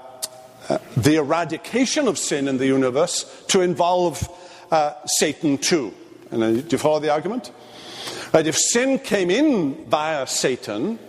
[0.69, 4.27] uh the eradication of sin in the universe to involve
[4.71, 5.93] uh, Satan too.
[6.31, 7.51] And, uh, do you follow the argument?
[8.37, 10.99] Right, if sin came in via Satan,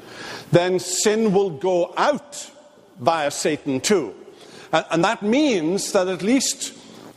[0.50, 2.50] then sin will go out
[2.98, 4.14] via Satan too.
[4.72, 6.72] And, and that means that at least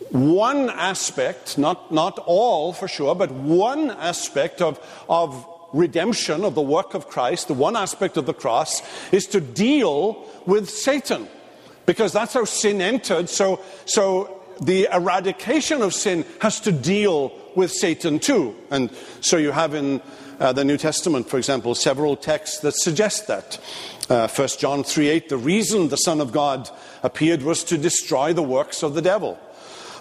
[0.10, 6.62] one aspect, not, not all for sure, but one aspect of, of redemption, of the
[6.62, 8.82] work of Christ, the one aspect of the cross,
[9.14, 11.26] is to deal with Satan.
[11.86, 13.30] Because that's how sin entered.
[13.30, 18.56] So, so the eradication of sin has to deal with Satan too.
[18.70, 18.90] And
[19.22, 20.02] so you have in
[20.40, 23.60] uh, the New Testament, for example, several texts that suggest that.
[24.10, 26.70] Uh, 1 John 3 8, the reason the Son of God
[27.04, 29.40] appeared was to destroy the works of the devil.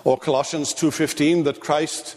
[0.05, 2.17] Or Colossians 2.15, that Christ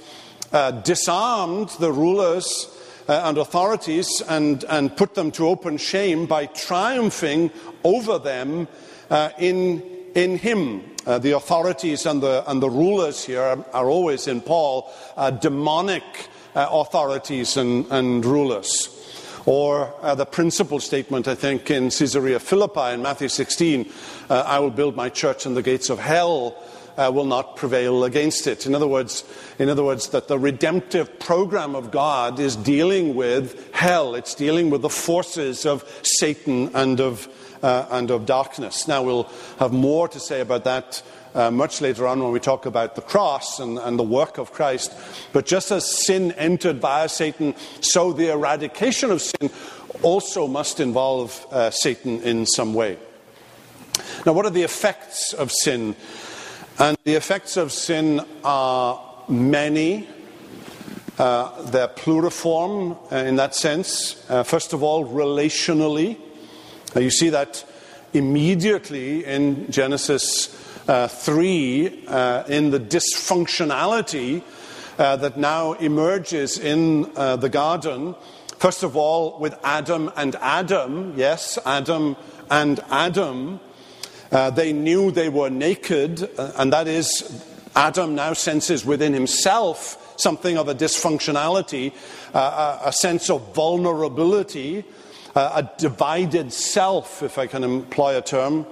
[0.53, 2.69] uh, disarmed the rulers
[3.07, 7.51] uh, and authorities and, and put them to open shame by triumphing
[7.83, 8.67] over them
[9.09, 9.83] uh, in,
[10.15, 10.83] in Him.
[11.05, 14.89] Uh, the authorities and the, and the rulers here are, always in Paul
[15.41, 16.03] demonic
[16.55, 18.89] uh, authorities and, and rulers.
[19.45, 23.91] Or uh, the principal statement, I think, in Caesarea Philippi in Matthew 16
[24.29, 26.55] uh, I will build my church and the gates of hell
[26.97, 28.65] uh, will not prevail against it.
[28.65, 29.23] In other, words,
[29.59, 34.69] in other words, that the redemptive program of God is dealing with hell, it's dealing
[34.69, 37.27] with the forces of Satan and of,
[37.63, 38.87] uh, and of darkness.
[38.87, 41.01] Now, we'll have more to say about that
[41.33, 44.51] uh, much later on when we talk about the cross and, and, the work of
[44.51, 44.93] Christ.
[45.31, 49.49] But just as sin entered via Satan, so the eradication of sin
[50.03, 52.97] also must involve uh, Satan in some way.
[54.25, 55.95] Now, what are the effects of sin?
[56.79, 60.07] And the effects of sin are many.
[61.17, 64.23] Uh, they're pluriform uh, in that sense.
[64.29, 66.17] Uh, first of all, relationally.
[67.01, 67.65] You see that
[68.13, 74.43] immediately in Genesis uh, 3 uh, in the dysfunctionality
[74.97, 78.15] uh, that now emerges in uh, the garden.
[78.59, 82.15] First of all, with Adam and Adam, yes, Adam
[82.51, 83.59] and Adam,
[84.31, 87.43] uh, they knew they were naked, uh, and that is,
[87.75, 91.91] Adam now senses within himself something of a dysfunctionality,
[92.35, 94.85] a sense of vulnerability,
[95.35, 98.65] a divided self, if I can employ a term.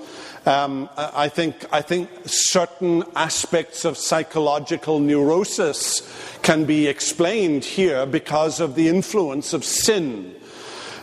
[0.45, 6.01] Um, I, think, I think certain aspects of psychological neurosis
[6.41, 10.35] can be explained here because of the influence of sin.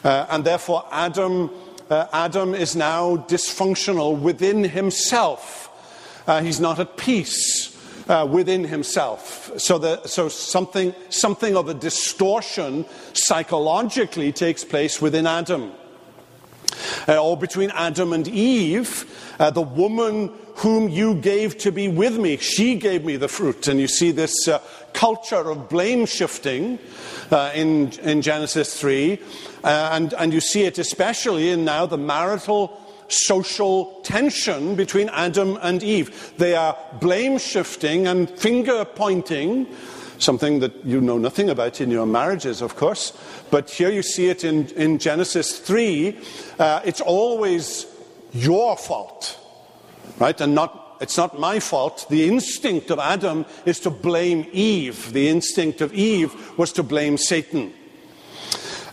[0.03, 1.51] Uh, and therefore, Adam,
[1.91, 5.71] uh, Adam is now dysfunctional within himself.
[6.27, 7.58] Uh, he's not at peace.
[8.09, 9.51] Uh, within himself.
[9.59, 15.73] So, the, so something, something of a distortion psychologically takes place within Adam.
[17.07, 19.05] Uh, or between Adam and Eve,
[19.39, 23.69] uh, the woman whom you gave to be with me, she gave me the fruit.
[23.69, 24.61] And you see this uh,
[24.93, 26.79] culture of blame shifting
[27.31, 29.21] uh, in, in Genesis 3.
[29.63, 35.59] Uh, and, and you see it especially in now the marital social tension between Adam
[35.63, 36.33] and Eve.
[36.39, 39.67] They are blame shifting and finger pointing,
[40.19, 43.17] something that you know nothing about in your marriages, of course.
[43.51, 46.19] But here you see it in, in Genesis 3.
[46.59, 47.87] Uh, it's always
[48.33, 49.39] your fault,
[50.19, 50.39] right?
[50.41, 52.07] And not, it's not my fault.
[52.11, 55.13] The instinct of Adam is to blame Eve.
[55.13, 57.73] The instinct of Eve was to blame Satan.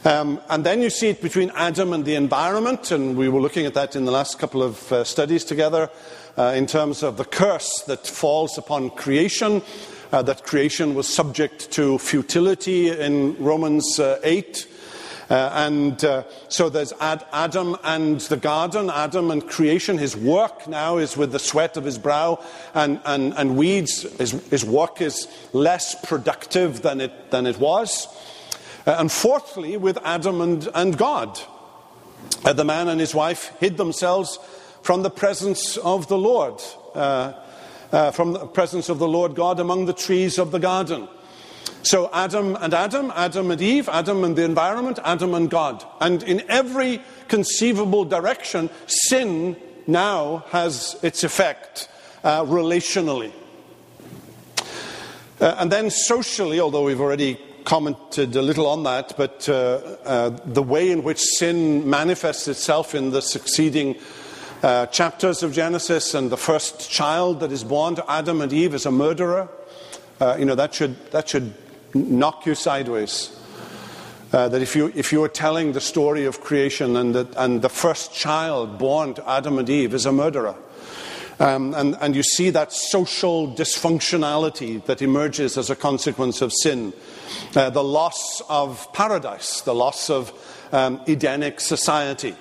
[0.06, 3.66] Um, and then you see it between Adam and the environment, and we were looking
[3.66, 5.90] at that in the last couple of uh, studies together
[6.38, 9.64] uh, in terms of the curse that falls upon creation,
[10.12, 14.68] uh, that creation was subject to futility in Romans uh, 8.
[15.28, 19.98] Uh, and uh, so there's Ad- Adam and the garden, Adam and creation.
[19.98, 22.44] His work now is with the sweat of his brow
[22.76, 24.04] and, and, and weeds.
[24.20, 28.08] His, his work is less productive than it, than it was.
[28.86, 31.40] Uh, and fourthly, with Adam and, and God.
[32.44, 34.38] Uh, the man and his wife hid themselves
[34.84, 36.62] from the presence of the Lord,
[36.94, 37.34] uh,
[37.92, 41.08] uh, from the presence of the Lord God among the trees of the garden.
[41.82, 45.84] So Adam and Adam, Adam and Eve, Adam and the environment, Adam and God.
[46.00, 49.56] And in every conceivable direction, sin
[49.88, 51.90] now has its effect
[52.24, 53.32] uh, relationally.
[55.40, 59.54] Uh, and then socially, although we've already commented a little on that, but uh,
[60.06, 63.96] uh the way in which sin manifests itself in the succeeding
[64.64, 68.74] uh, chapters of Genesis and the first child that is born to Adam and Eve
[68.74, 69.50] is a murderer.
[70.22, 71.54] You know, that should, that should
[71.94, 73.36] knock you sideways.
[74.34, 77.62] Uh, that if you, if you are telling the story of creation and, that, and
[77.62, 80.56] the first child born to Adam and Eve is a murderer,
[81.40, 86.94] um, and, and you see that social dysfunctionality that emerges as a consequence of sin,
[87.56, 90.32] uh, the loss of paradise, the loss of
[90.72, 92.36] um, Edenic society,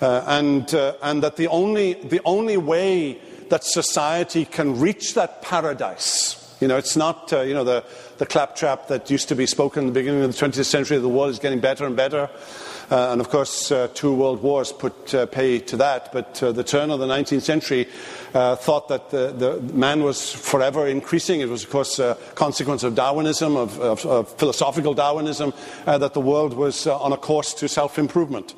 [0.00, 5.42] uh, and, uh, and that the only, the only way that society can reach that
[5.42, 7.84] paradise, you know, it's not, uh, you know, the,
[8.18, 11.08] the claptrap that used to be spoken in the beginning of the 20th century, the
[11.08, 12.28] world is getting better and better.
[12.90, 16.10] Uh, and of course, uh, two world wars put uh, pay to that.
[16.12, 17.86] But uh, the turn of the 19th century
[18.32, 21.40] uh, thought that the, the, man was forever increasing.
[21.40, 25.52] It was, of course, a consequence of Darwinism, of, of, of philosophical Darwinism,
[25.86, 28.54] uh, that the world was on a course to self improvement.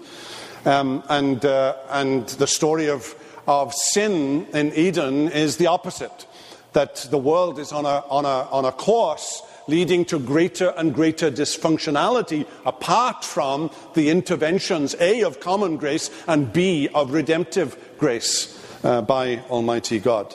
[0.64, 3.14] Um, and, and the story of,
[3.48, 6.26] of sin in Eden is the opposite
[6.72, 10.94] that the world is on a, on a, on a course leading to greater and
[10.94, 18.58] greater dysfunctionality apart from the interventions, A, of common grace, and B, of redemptive grace
[18.84, 20.34] uh, by Almighty God.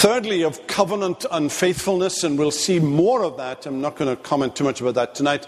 [0.00, 3.66] Thirdly, of covenant unfaithfulness, and we'll see more of that.
[3.66, 5.46] I'm not going to comment too much about that tonight.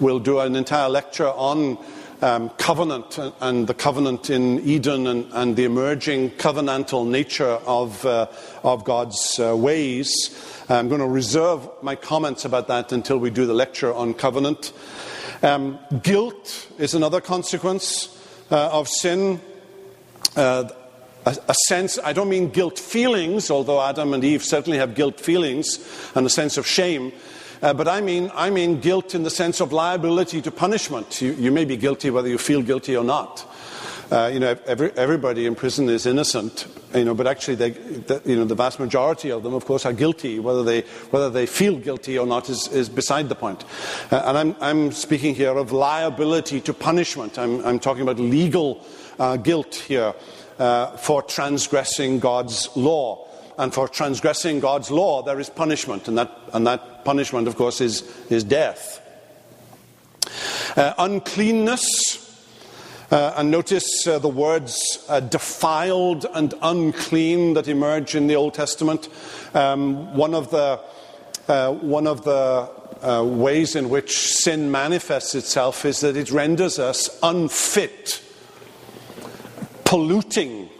[0.00, 1.76] We'll do an entire lecture on
[2.22, 8.26] um, covenant and the covenant in Eden and, and the emerging covenantal nature of, uh,
[8.62, 10.30] of God's uh, ways.
[10.68, 14.72] I'm going to reserve my comments about that until we do the lecture on covenant.
[15.42, 18.16] Um, guilt is another consequence
[18.50, 19.40] uh, of sin.
[20.36, 20.68] Uh,
[21.26, 25.20] a, a, sense, I don't mean guilt feelings, although Adam and Eve certainly have guilt
[25.20, 25.78] feelings
[26.14, 27.12] and a sense of shame.
[27.62, 31.20] Uh, but I mean, I mean guilt in the sense of liability to punishment.
[31.20, 33.46] You, you may be guilty whether you feel guilty or not.
[34.10, 38.20] Uh, you know, every, everybody in prison is innocent, you know, but actually, they, the,
[38.24, 40.40] you know, the vast majority of them, of course, are guilty.
[40.40, 40.80] Whether they,
[41.10, 43.64] whether they feel guilty or not is, is beside the point.
[44.10, 47.38] Uh, and I'm, I'm speaking here of liability to punishment.
[47.38, 48.84] I'm, I'm talking about legal
[49.20, 50.12] uh, guilt here
[50.58, 53.28] uh, for transgressing God's law.
[53.60, 57.82] And for transgressing God's law, there is punishment, and that, and that punishment, of course,
[57.82, 59.02] is, is death.
[60.78, 62.16] Uh, uncleanness.
[63.10, 68.54] Uh, and notice uh, the words uh, defiled and unclean that emerge in the Old
[68.54, 69.10] Testament.
[69.52, 70.80] Um, one of the,
[71.46, 72.70] uh, one of the
[73.02, 78.22] uh, ways in which sin manifests itself is that it renders us unfit,
[79.84, 80.70] polluting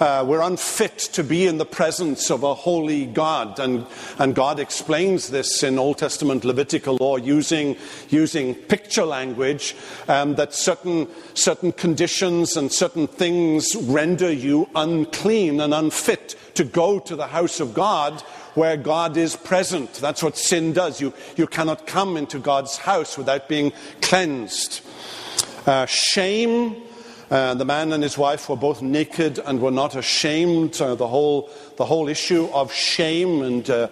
[0.00, 3.58] uh, we're unfit to be in the presence of a holy God.
[3.58, 3.86] And,
[4.18, 7.76] and God explains this in Old Testament Levitical law using,
[8.08, 9.74] using picture language
[10.06, 16.98] um, that certain, certain conditions and certain things render you unclean and unfit to go
[17.00, 18.20] to the house of God
[18.54, 19.94] where God is present.
[19.94, 21.00] That's what sin does.
[21.00, 24.80] You, you cannot come into God's house without being cleansed.
[25.66, 26.87] Uh, shame
[27.30, 30.80] uh, the man and his wife were both naked and were not ashamed.
[30.80, 33.88] Uh, the, whole, the whole issue of shame, and uh,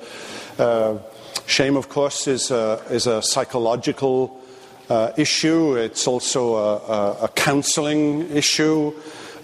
[0.59, 0.99] uh
[1.47, 4.41] shame, of course, is a, is a psychological
[4.89, 5.77] uh, issue.
[5.77, 8.95] It's also a, a, a counseling issue.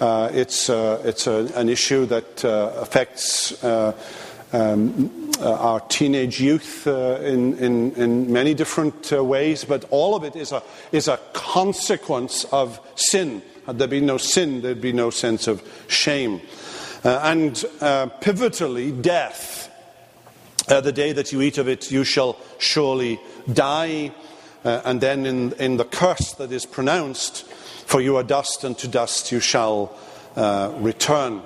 [0.00, 8.54] Uh, it's it's an issue that affects um, our teenage youth in, in, in, many
[8.54, 13.42] different ways, but all of it is a, is a consequence of sin.
[13.66, 16.40] Had there been no sin, there'd be no sense of shame.
[17.04, 19.68] Uh, and uh, pivotally, death.
[20.68, 23.20] Uh, the day that you eat of it, you shall surely
[23.52, 24.12] die.
[24.64, 27.44] Uh, and then in, in, the curse that is pronounced,
[27.86, 29.96] for you are dust, and to dust you shall
[30.36, 31.42] uh, return.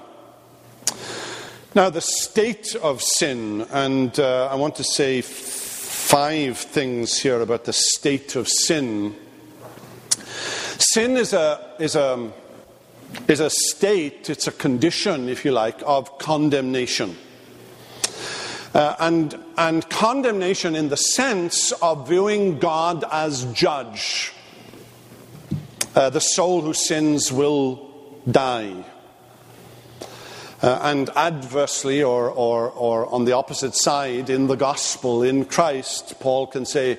[1.74, 7.64] Now, the state of sin, and uh, I want to say five things here about
[7.64, 9.16] the state of sin.
[10.78, 12.30] Sin is a, is, a,
[13.28, 17.16] is a state, it's a condition, if you like, of condemnation.
[18.74, 24.32] Uh, and, and condemnation in the sense of viewing God as judge.
[25.94, 27.90] Uh, the soul who sins will
[28.30, 28.84] die.
[30.62, 36.20] Uh, and adversely, or, or, or on the opposite side, in the gospel, in Christ,
[36.20, 36.98] Paul can say,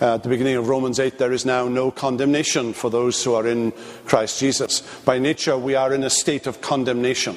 [0.00, 3.34] uh, at the beginning of Romans 8, there is now no condemnation for those who
[3.34, 3.72] are in
[4.06, 4.80] Christ Jesus.
[5.04, 7.36] By nature, we are in a state of condemnation.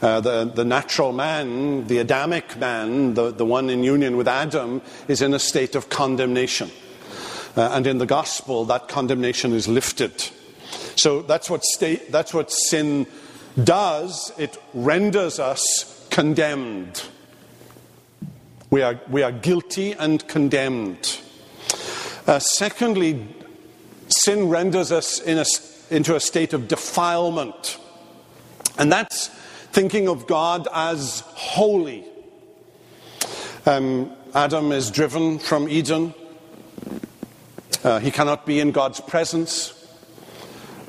[0.00, 4.80] Uh, the, the natural man, the Adamic man, the, the one in union with Adam,
[5.08, 6.70] is in a state of condemnation.
[7.56, 10.12] Uh, and in the gospel, that condemnation is lifted.
[10.96, 13.06] So that's what, state, that's what sin
[13.62, 14.32] does.
[14.38, 17.02] It renders us condemned.
[18.70, 21.20] We are, we are guilty and condemned.
[22.26, 23.26] Uh, secondly,
[24.08, 25.44] sin renders us in a,
[25.88, 27.78] into a state of defilement.
[28.76, 29.28] And that's
[29.72, 32.04] thinking of God as holy.
[33.64, 36.12] Um, Adam is driven from Eden.
[37.82, 39.72] Uh, he cannot be in God's presence.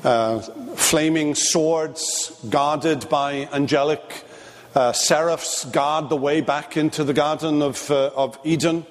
[0.04, 0.40] Uh,
[0.76, 4.26] flaming swords guarded by angelic
[4.74, 8.86] uh, seraphs guard the way back into the Garden of, uh, of Eden,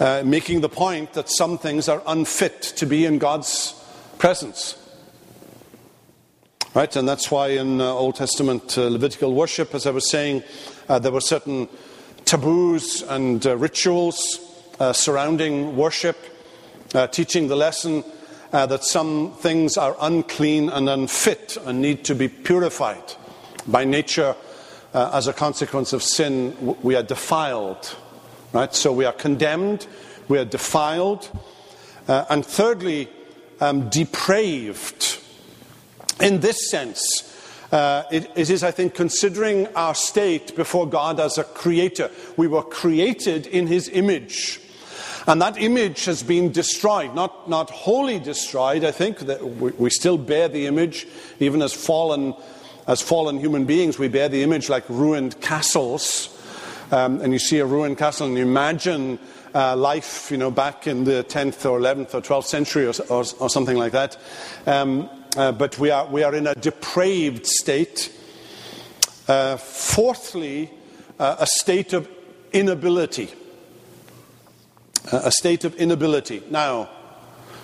[0.00, 3.74] uh, making the point that some things are unfit to be in God's
[4.18, 4.76] presence.
[6.74, 10.42] Right, and that's why in uh, Old Testament uh, Levitical worship, as I was saying,
[10.88, 11.68] uh, there were certain
[12.24, 14.40] taboos and rituals
[14.92, 16.16] surrounding worship,
[17.12, 18.02] teaching the lesson
[18.50, 23.04] that some things are unclean and unfit and need to be purified.
[23.68, 24.34] By nature,
[24.94, 27.96] uh, as a consequence of sin, we are defiled.
[28.52, 28.74] Right?
[28.74, 29.86] So we are condemned,
[30.28, 31.28] we are defiled,
[32.08, 33.08] uh, and thirdly,
[33.60, 35.18] um, depraved.
[36.20, 37.30] In this sense,
[37.72, 42.08] Uh, it, it is, I think, considering our state before God as a creator.
[42.36, 44.60] We were created in his image.
[45.26, 48.84] And that image has been destroyed, not, not wholly destroyed.
[48.84, 51.08] I think that we, we still bear the image,
[51.40, 52.34] even as fallen,
[52.86, 56.30] as fallen human beings, we bear the image like ruined castles.
[56.92, 59.18] Um, and you see a ruined castle and you imagine
[59.54, 63.24] uh, life, you know, back in the 10th or 11th or 12th century or, or,
[63.40, 64.16] or something like that.
[64.66, 68.12] Um, uh, but we are, we are in a depraved state.
[69.26, 70.70] Uh, fourthly,
[71.18, 72.08] uh, a state of
[72.52, 73.30] inability
[75.12, 76.42] a state of inability.
[76.50, 76.88] Now,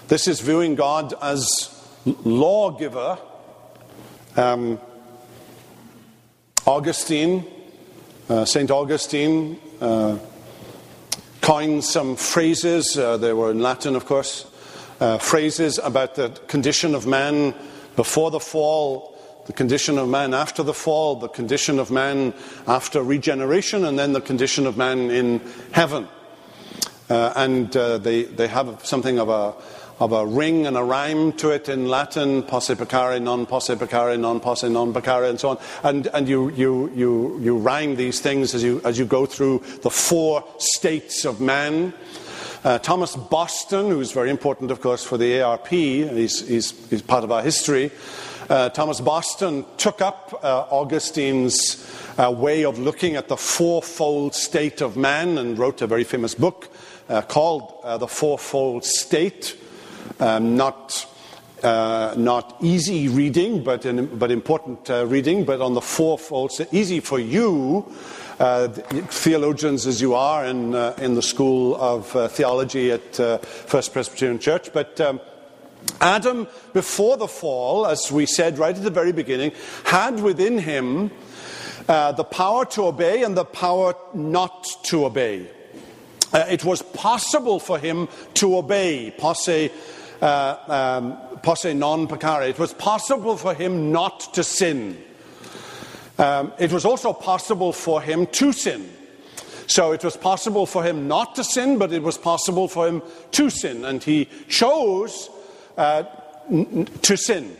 [0.09, 3.19] this is viewing God as lawgiver.
[4.37, 4.81] Um,
[6.67, 7.47] Augustine,
[8.29, 8.71] uh, St.
[8.71, 10.19] Augustine, uh,
[11.41, 14.47] coined some phrases, uh, they were in Latin, of course,
[15.01, 17.55] uh, phrases about the condition of man
[17.97, 22.35] before the fall, the condition of man after the fall, the condition of man
[22.67, 25.41] after regeneration, and then the condition of man in
[25.73, 26.07] heaven.
[27.09, 29.55] Uh, and they, they have something of a,
[30.01, 34.19] of a ring and a rhyme to it in Latin, posse peccare, non posse peccare,
[34.19, 35.59] non posse non peccare, and so on.
[35.83, 39.63] And, and you, you, you, you rhyme these things as you, as you go through
[39.83, 41.93] the four states of man.
[42.65, 47.23] Uh, Thomas Boston, who's very important, of course, for the ARP, he's, he's, he's part
[47.23, 47.91] of our history.
[48.49, 51.87] Uh, Thomas Boston took up uh, Augustine's
[52.19, 56.35] uh, way of looking at the fourfold state of man and wrote a very famous
[56.35, 56.69] book
[57.09, 59.57] uh, called uh, the fourfold state.
[60.19, 61.07] Um, not,
[61.63, 66.69] uh, not easy reading, but, in, but important uh, reading, but on the fourfold state.
[66.73, 67.91] Easy for you,
[68.39, 74.39] uh, theologians as you are in, uh, in the School of Theology at First Presbyterian
[74.39, 75.21] Church, but um,
[76.01, 79.53] Adam, before the fall, as we said right at the very beginning,
[79.85, 81.11] had within him
[81.89, 85.47] uh, the power to obey and the power not to obey.
[86.33, 89.71] Uh, it was possible for him to obey, posse,
[90.21, 90.57] uh,
[91.01, 92.49] um, posse non peccare.
[92.49, 94.97] It was possible for him not to sin.
[96.19, 98.91] Um, it was also possible for him to sin.
[99.67, 103.03] So it was possible for him not to sin, but it was possible for him
[103.33, 103.85] to sin.
[103.85, 105.31] And he chose
[105.79, 106.03] uh,
[106.51, 107.57] n- to sin.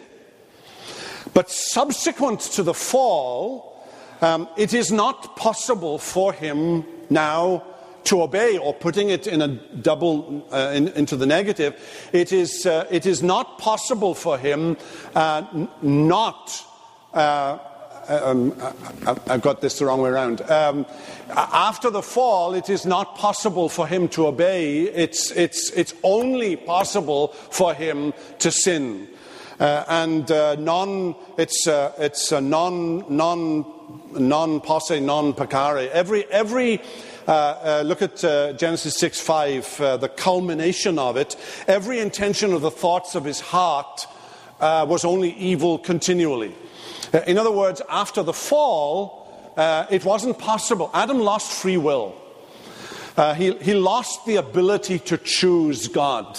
[1.33, 3.81] But subsequent to the fall,
[4.21, 7.63] um, it is not possible for him now
[8.05, 11.75] to obey, or putting it in a double uh, in, into the negative,
[12.13, 14.77] it is, uh, it is not possible for him
[15.15, 16.65] uh, not.
[17.13, 17.59] Uh,
[18.09, 18.55] um,
[19.07, 20.41] I, have got this the wrong way around.
[20.51, 20.87] Um,
[21.29, 24.81] after the fall, it is not possible for him to obey.
[24.83, 29.09] It's, it's, it's only possible for him to sin.
[29.61, 33.65] Uh, and uh, non, it's, uh, it's a non, non,
[34.13, 35.91] non posse, non peccare.
[35.91, 36.81] Every, every
[37.27, 41.37] uh, uh, look at uh, Genesis 6 5, uh, the culmination of it.
[41.67, 44.07] Every intention of the thoughts of his heart
[44.61, 46.55] was only evil continually.
[47.27, 49.27] In other words, after the fall,
[49.91, 50.91] it wasn't possible.
[50.93, 52.15] Adam lost free will.
[53.37, 56.39] he, he lost the ability to choose God.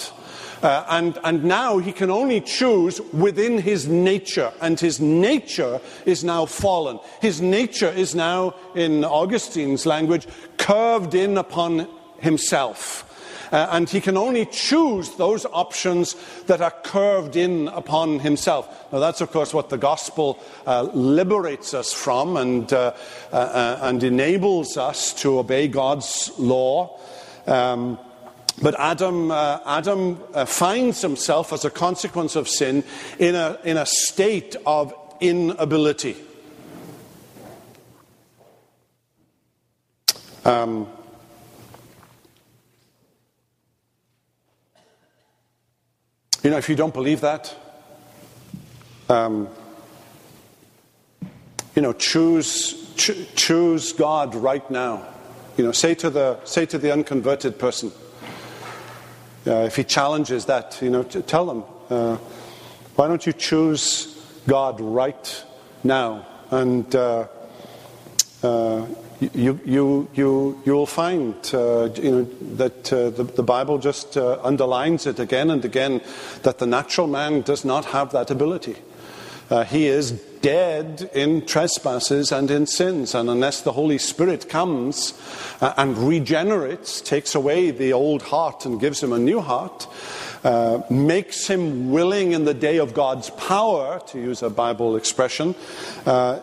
[0.62, 6.22] Uh, and, and now he can only choose within his nature, and his nature is
[6.22, 7.00] now fallen.
[7.20, 10.26] His nature is now, in Augustine's language,
[10.58, 11.88] curved in upon
[12.20, 13.08] himself.
[13.52, 18.90] Uh, and he can only choose those options that are curved in upon himself.
[18.92, 22.94] Now, that's, of course, what the gospel uh, liberates us from and, uh,
[23.30, 26.98] uh, uh and enables us to obey God's law.
[27.46, 27.98] Um,
[28.60, 32.84] but Adam, uh, Adam uh, finds himself, as a consequence of sin,
[33.18, 36.16] in a, in a state of inability.
[40.44, 40.88] Um,
[46.42, 47.54] you know, if you don't believe that,
[49.08, 49.48] um,
[51.74, 55.06] you know, choose, cho- choose God right now.
[55.56, 57.92] You know, say to the, say to the unconverted person,
[59.46, 62.16] uh, if he challenges that, you know, tell them, uh,
[62.96, 65.44] why don't you choose God right
[65.82, 66.26] now?
[66.50, 67.26] And uh,
[68.42, 68.86] uh
[69.34, 72.24] you, you, you, you will find uh, you know,
[72.56, 76.00] that uh, the, the, Bible just underlines it again and again
[76.42, 78.74] that the natural man does not have that ability.
[79.68, 83.14] he is dead in trespasses and in sins.
[83.14, 85.14] And unless the Holy Spirit comes
[85.60, 89.86] uh, and regenerates, takes away the old heart and gives him a new heart,
[90.44, 95.54] uh, makes him willing in the day of God's power, to use a Bible expression.
[96.04, 96.40] Uh,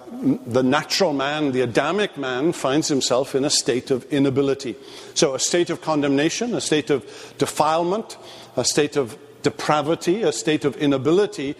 [0.47, 4.75] the natural man, the Adamic man, finds himself in a state of inability.
[5.13, 7.05] So, a state of condemnation, a state of
[7.37, 8.17] defilement,
[8.55, 11.55] a state of depravity, a state of inability,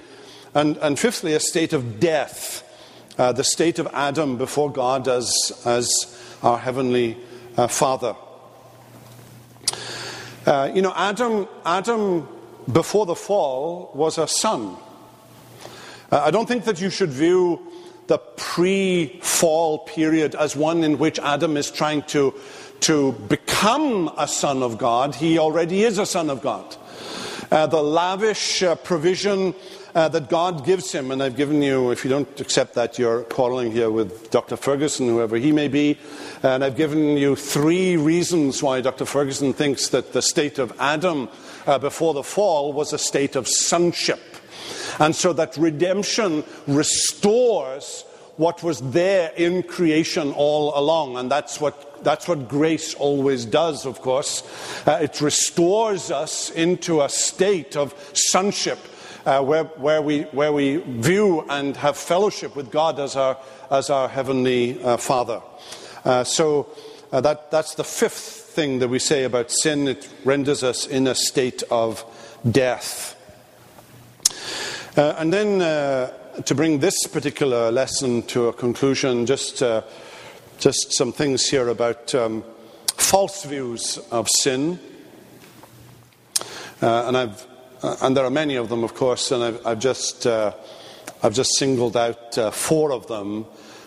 [0.53, 2.63] and, and fifthly, a state of death,
[3.17, 7.17] uh, the state of Adam before God as, as our heavenly
[7.57, 8.15] uh, Father.
[10.45, 12.27] Uh, you know, Adam, Adam,
[12.71, 14.75] before the fall, was a son.
[16.11, 17.59] Uh, I don't think that you should view
[18.07, 22.33] the pre fall period as one in which Adam is trying to,
[22.79, 25.13] to become a son of God.
[25.13, 26.75] He already is a son of God.
[27.51, 29.53] Uh, the lavish uh, provision
[29.95, 31.11] uh, that God gives him.
[31.11, 34.55] And I've given you, if you don't accept that, you're quarreling here with Dr.
[34.55, 35.97] Ferguson, whoever he may be.
[36.43, 39.05] And I've given you three reasons why Dr.
[39.05, 41.29] Ferguson thinks that the state of Adam
[41.65, 44.19] uh, before the fall was a state of sonship.
[44.99, 48.03] And so that redemption restores
[48.37, 51.17] what was there in creation all along.
[51.17, 54.43] And that's what, that's what grace always does, of course.
[54.87, 58.79] Uh, it restores us into a state of sonship
[59.25, 63.37] uh, where, where, we, where we view and have fellowship with God as our,
[63.69, 65.41] as our Heavenly uh, Father.
[66.05, 66.69] Uh, so
[67.11, 69.87] uh, that, that's the fifth thing that we say about sin.
[69.87, 72.03] It renders us in a state of
[72.49, 73.15] death.
[74.97, 76.07] Uh, and then uh,
[76.43, 79.61] to bring this particular lesson to a conclusion, just,
[80.57, 82.43] just some things here about um,
[82.95, 84.79] false views of sin.
[86.81, 87.48] and I've uh,
[87.81, 90.53] and there are many of them, of course, and I've, I've just, uh,
[91.23, 93.45] I've just singled out uh, four of them,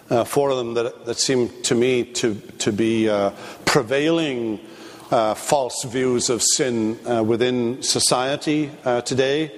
[0.09, 3.32] uh, four of them that, that seem to me to, to be uh,
[3.66, 4.61] prevailing
[5.11, 8.70] uh, false views of sin within society
[9.05, 9.53] today.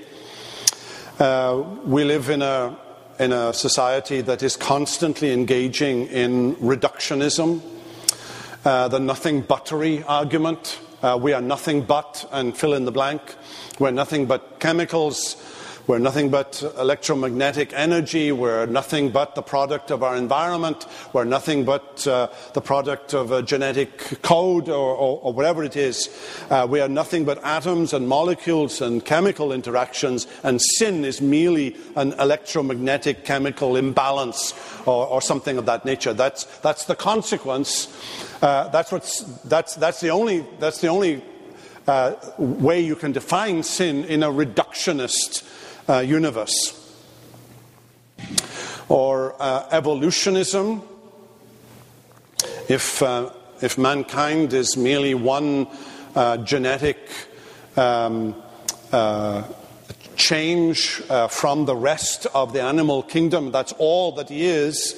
[1.85, 2.77] we live in a,
[3.21, 7.63] in a society that is constantly engaging in reductionism,
[8.65, 10.81] the nothing buttery argument.
[11.21, 13.37] we are nothing but, and fill in the blank.
[13.79, 15.37] We're nothing but chemicals.
[15.87, 18.33] We're nothing but electromagnetic energy.
[18.33, 20.87] We're nothing but the product of our environment.
[21.13, 25.77] We're nothing but uh, the product of a genetic code or, or, or whatever it
[25.77, 26.09] is.
[26.49, 31.77] Uh, we are nothing but atoms and molecules and chemical interactions, and sin is merely
[31.97, 34.55] an electromagnetic chemical imbalance
[34.87, 36.15] or, or something of that nature.
[36.15, 37.89] That's, that's the consequence.
[38.41, 41.23] Uh, that's, what's, that's, that's, the only, that's the only
[41.87, 45.43] uh, way you can define sin in a reductionist
[45.89, 46.81] uh, universe.
[48.89, 50.83] Or uh, evolutionism.
[52.69, 53.31] If, uh,
[53.61, 55.69] if mankind is merely one
[56.15, 56.99] uh, genetic
[57.77, 58.35] um,
[58.93, 59.45] uh,
[60.17, 64.95] change from the rest of the animal kingdom, that's all that he is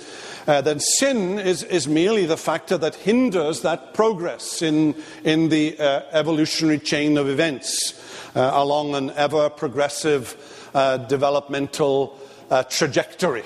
[0.46, 4.94] uh, then sin is, is merely the factor that hinders that progress in,
[5.24, 8.00] in the uh, evolutionary chain of events
[8.36, 12.18] uh, along an ever progressive uh, developmental
[12.50, 13.42] uh, trajectory.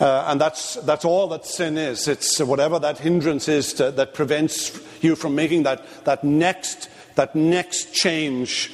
[0.00, 2.08] Uh, and that's, that's all that sin is.
[2.08, 7.34] It's whatever that hindrance is to, that prevents you from making that, that, next, that
[7.34, 8.72] next change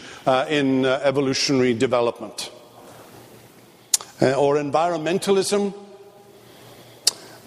[0.49, 2.51] in evolutionary development.
[4.21, 5.75] or environmentalism,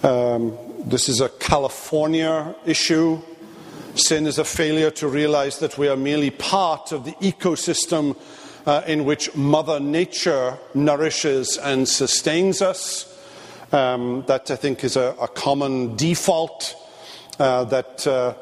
[0.04, 3.22] um, this is a California issue.
[3.96, 8.18] Sin is a failure to realize that we are merely part of the ecosystem
[8.66, 13.10] uh, in which Mother Nature nourishes and sustains us.
[13.72, 16.76] Um, that, I think, is a, a common default.
[17.40, 18.36] Uh, that uh,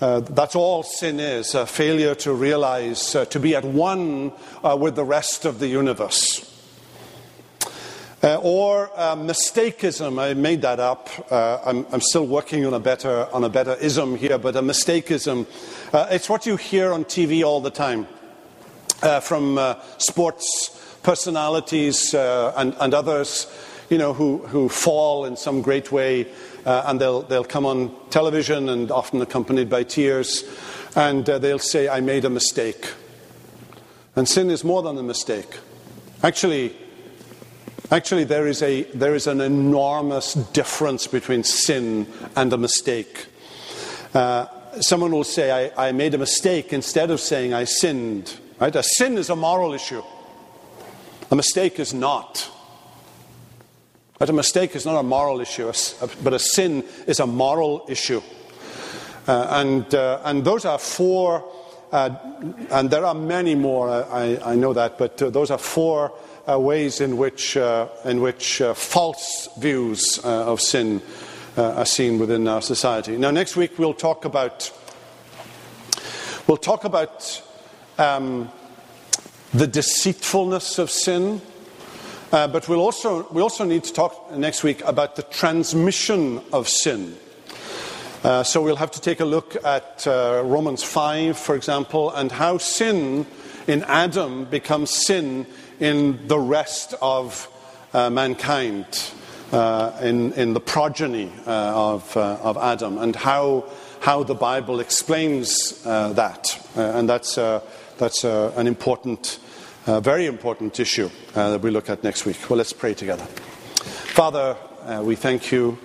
[0.00, 4.32] uh that's all sin is a failure to realize, uh, to be at one
[4.64, 6.51] uh, with the rest of the universe.
[8.24, 11.08] Uh, or uh, mistakeism, I made that up.
[11.28, 14.62] Uh, I'm, I'm, still working on a better on a better ism here, but a
[14.62, 15.44] mistakeism.
[15.92, 18.06] Uh, it's what you hear on TV all the time
[19.02, 23.48] uh, from uh, sports personalities and, and, others,
[23.90, 26.28] you know, who, who fall in some great way,
[26.64, 30.44] and they'll they'll come on television and often accompanied by tears,
[30.94, 32.92] and they'll say, "I made a mistake."
[34.14, 35.58] And sin is more than a mistake.
[36.22, 36.76] Actually,
[37.92, 43.26] Actually, there is, a, there is an enormous difference between sin and a mistake.
[44.14, 44.46] Uh,
[44.80, 48.40] someone will say, I, I, made a mistake instead of saying I sinned.
[48.58, 48.74] Right?
[48.74, 50.02] A sin is a moral issue,
[51.30, 52.50] a mistake is not.
[54.18, 55.70] But a mistake is not a moral issue,
[56.24, 58.22] but a sin is a moral issue.
[59.28, 61.44] Uh, and, uh, and those are four
[61.92, 62.08] uh,
[62.70, 66.10] and there are many more, I, I know that, but uh, those are four
[66.46, 71.02] ways in which, uh, in which uh, false views uh, of sin
[71.56, 73.16] are seen within our society.
[73.18, 74.72] Now, next week we'll talk about,
[76.46, 77.42] we'll talk about
[77.98, 78.50] um,
[79.52, 81.40] the deceitfulness of sin.
[82.32, 86.66] Uh, but we'll also, we also need to talk next week about the transmission of
[86.66, 87.14] sin.
[88.24, 92.32] Uh, so we'll have to take a look at uh, Romans 5, for example, and
[92.32, 93.26] how sin
[93.66, 95.44] in Adam becomes sin
[95.80, 97.48] in the rest of
[97.92, 98.86] uh, mankind,
[99.52, 103.64] uh, in, in the progeny uh, of, of Adam, and how,
[104.00, 106.58] how the Bible explains that.
[106.74, 107.34] and that's,
[107.98, 109.38] that's an important
[109.86, 112.38] very important issue uh, that we look at next week.
[112.48, 113.24] Well, let's pray together.
[114.14, 115.78] Father, uh, we thank you.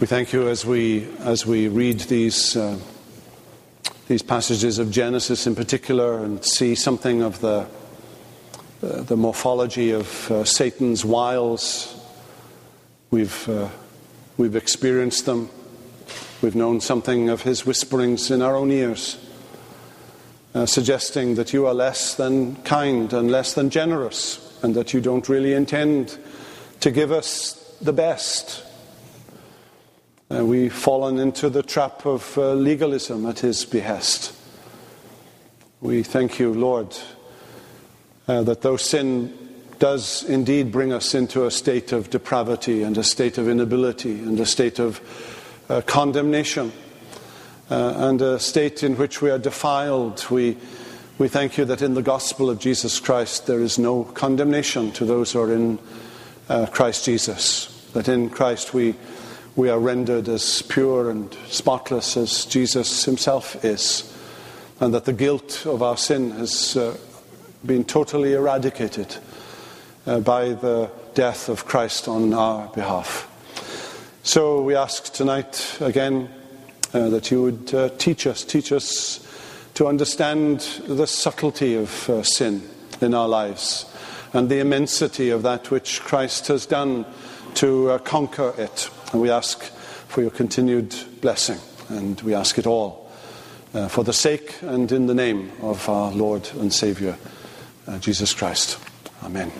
[0.00, 2.78] We thank you as we, as we read these, uh,
[4.06, 7.66] these passages of Genesis in particular and see something of the,
[8.84, 11.98] uh, the morphology of uh, Satan's wiles.
[13.10, 13.68] We've, uh,
[14.36, 15.48] we've experienced them.
[16.42, 19.18] We've known something of his whisperings in our own ears
[20.54, 25.00] uh, suggesting that you are less than kind and less than generous, and that you
[25.00, 26.16] don't really intend
[26.80, 28.64] to give us the best.
[30.30, 34.32] Uh, we've fallen into the trap of uh, legalism at his behest.
[35.80, 36.96] We thank you, Lord,
[38.28, 39.32] uh, that though sin
[39.78, 44.38] does indeed bring us into a state of depravity and a state of inability and
[44.40, 45.00] a state of
[45.68, 46.72] uh, condemnation,
[47.70, 50.24] uh, and a state in which we are defiled.
[50.30, 50.56] We,
[51.18, 55.04] we thank you that in the gospel of Jesus Christ there is no condemnation to
[55.04, 55.78] those who are in
[56.48, 57.70] uh, Christ Jesus.
[57.92, 58.94] That in Christ we,
[59.56, 64.10] we are rendered as pure and spotless as Jesus himself is.
[64.80, 66.96] And that the guilt of our sin has uh,
[67.66, 69.16] been totally eradicated
[70.06, 73.30] uh, by the death of Christ on our behalf.
[74.22, 76.28] So we ask tonight again
[76.92, 79.20] uh, that you would uh, teach us, teach us
[79.74, 82.68] to understand the subtlety of uh, sin
[83.00, 83.86] in our lives
[84.32, 87.06] and the immensity of that which Christ has done
[87.54, 88.90] to uh, conquer it.
[89.12, 89.62] And we ask
[90.08, 91.58] for your continued blessing,
[91.88, 93.10] and we ask it all
[93.74, 97.16] uh, for the sake and in the name of our Lord and Saviour,
[97.86, 98.78] Uh, Jesus Christ.
[99.22, 99.52] Amen.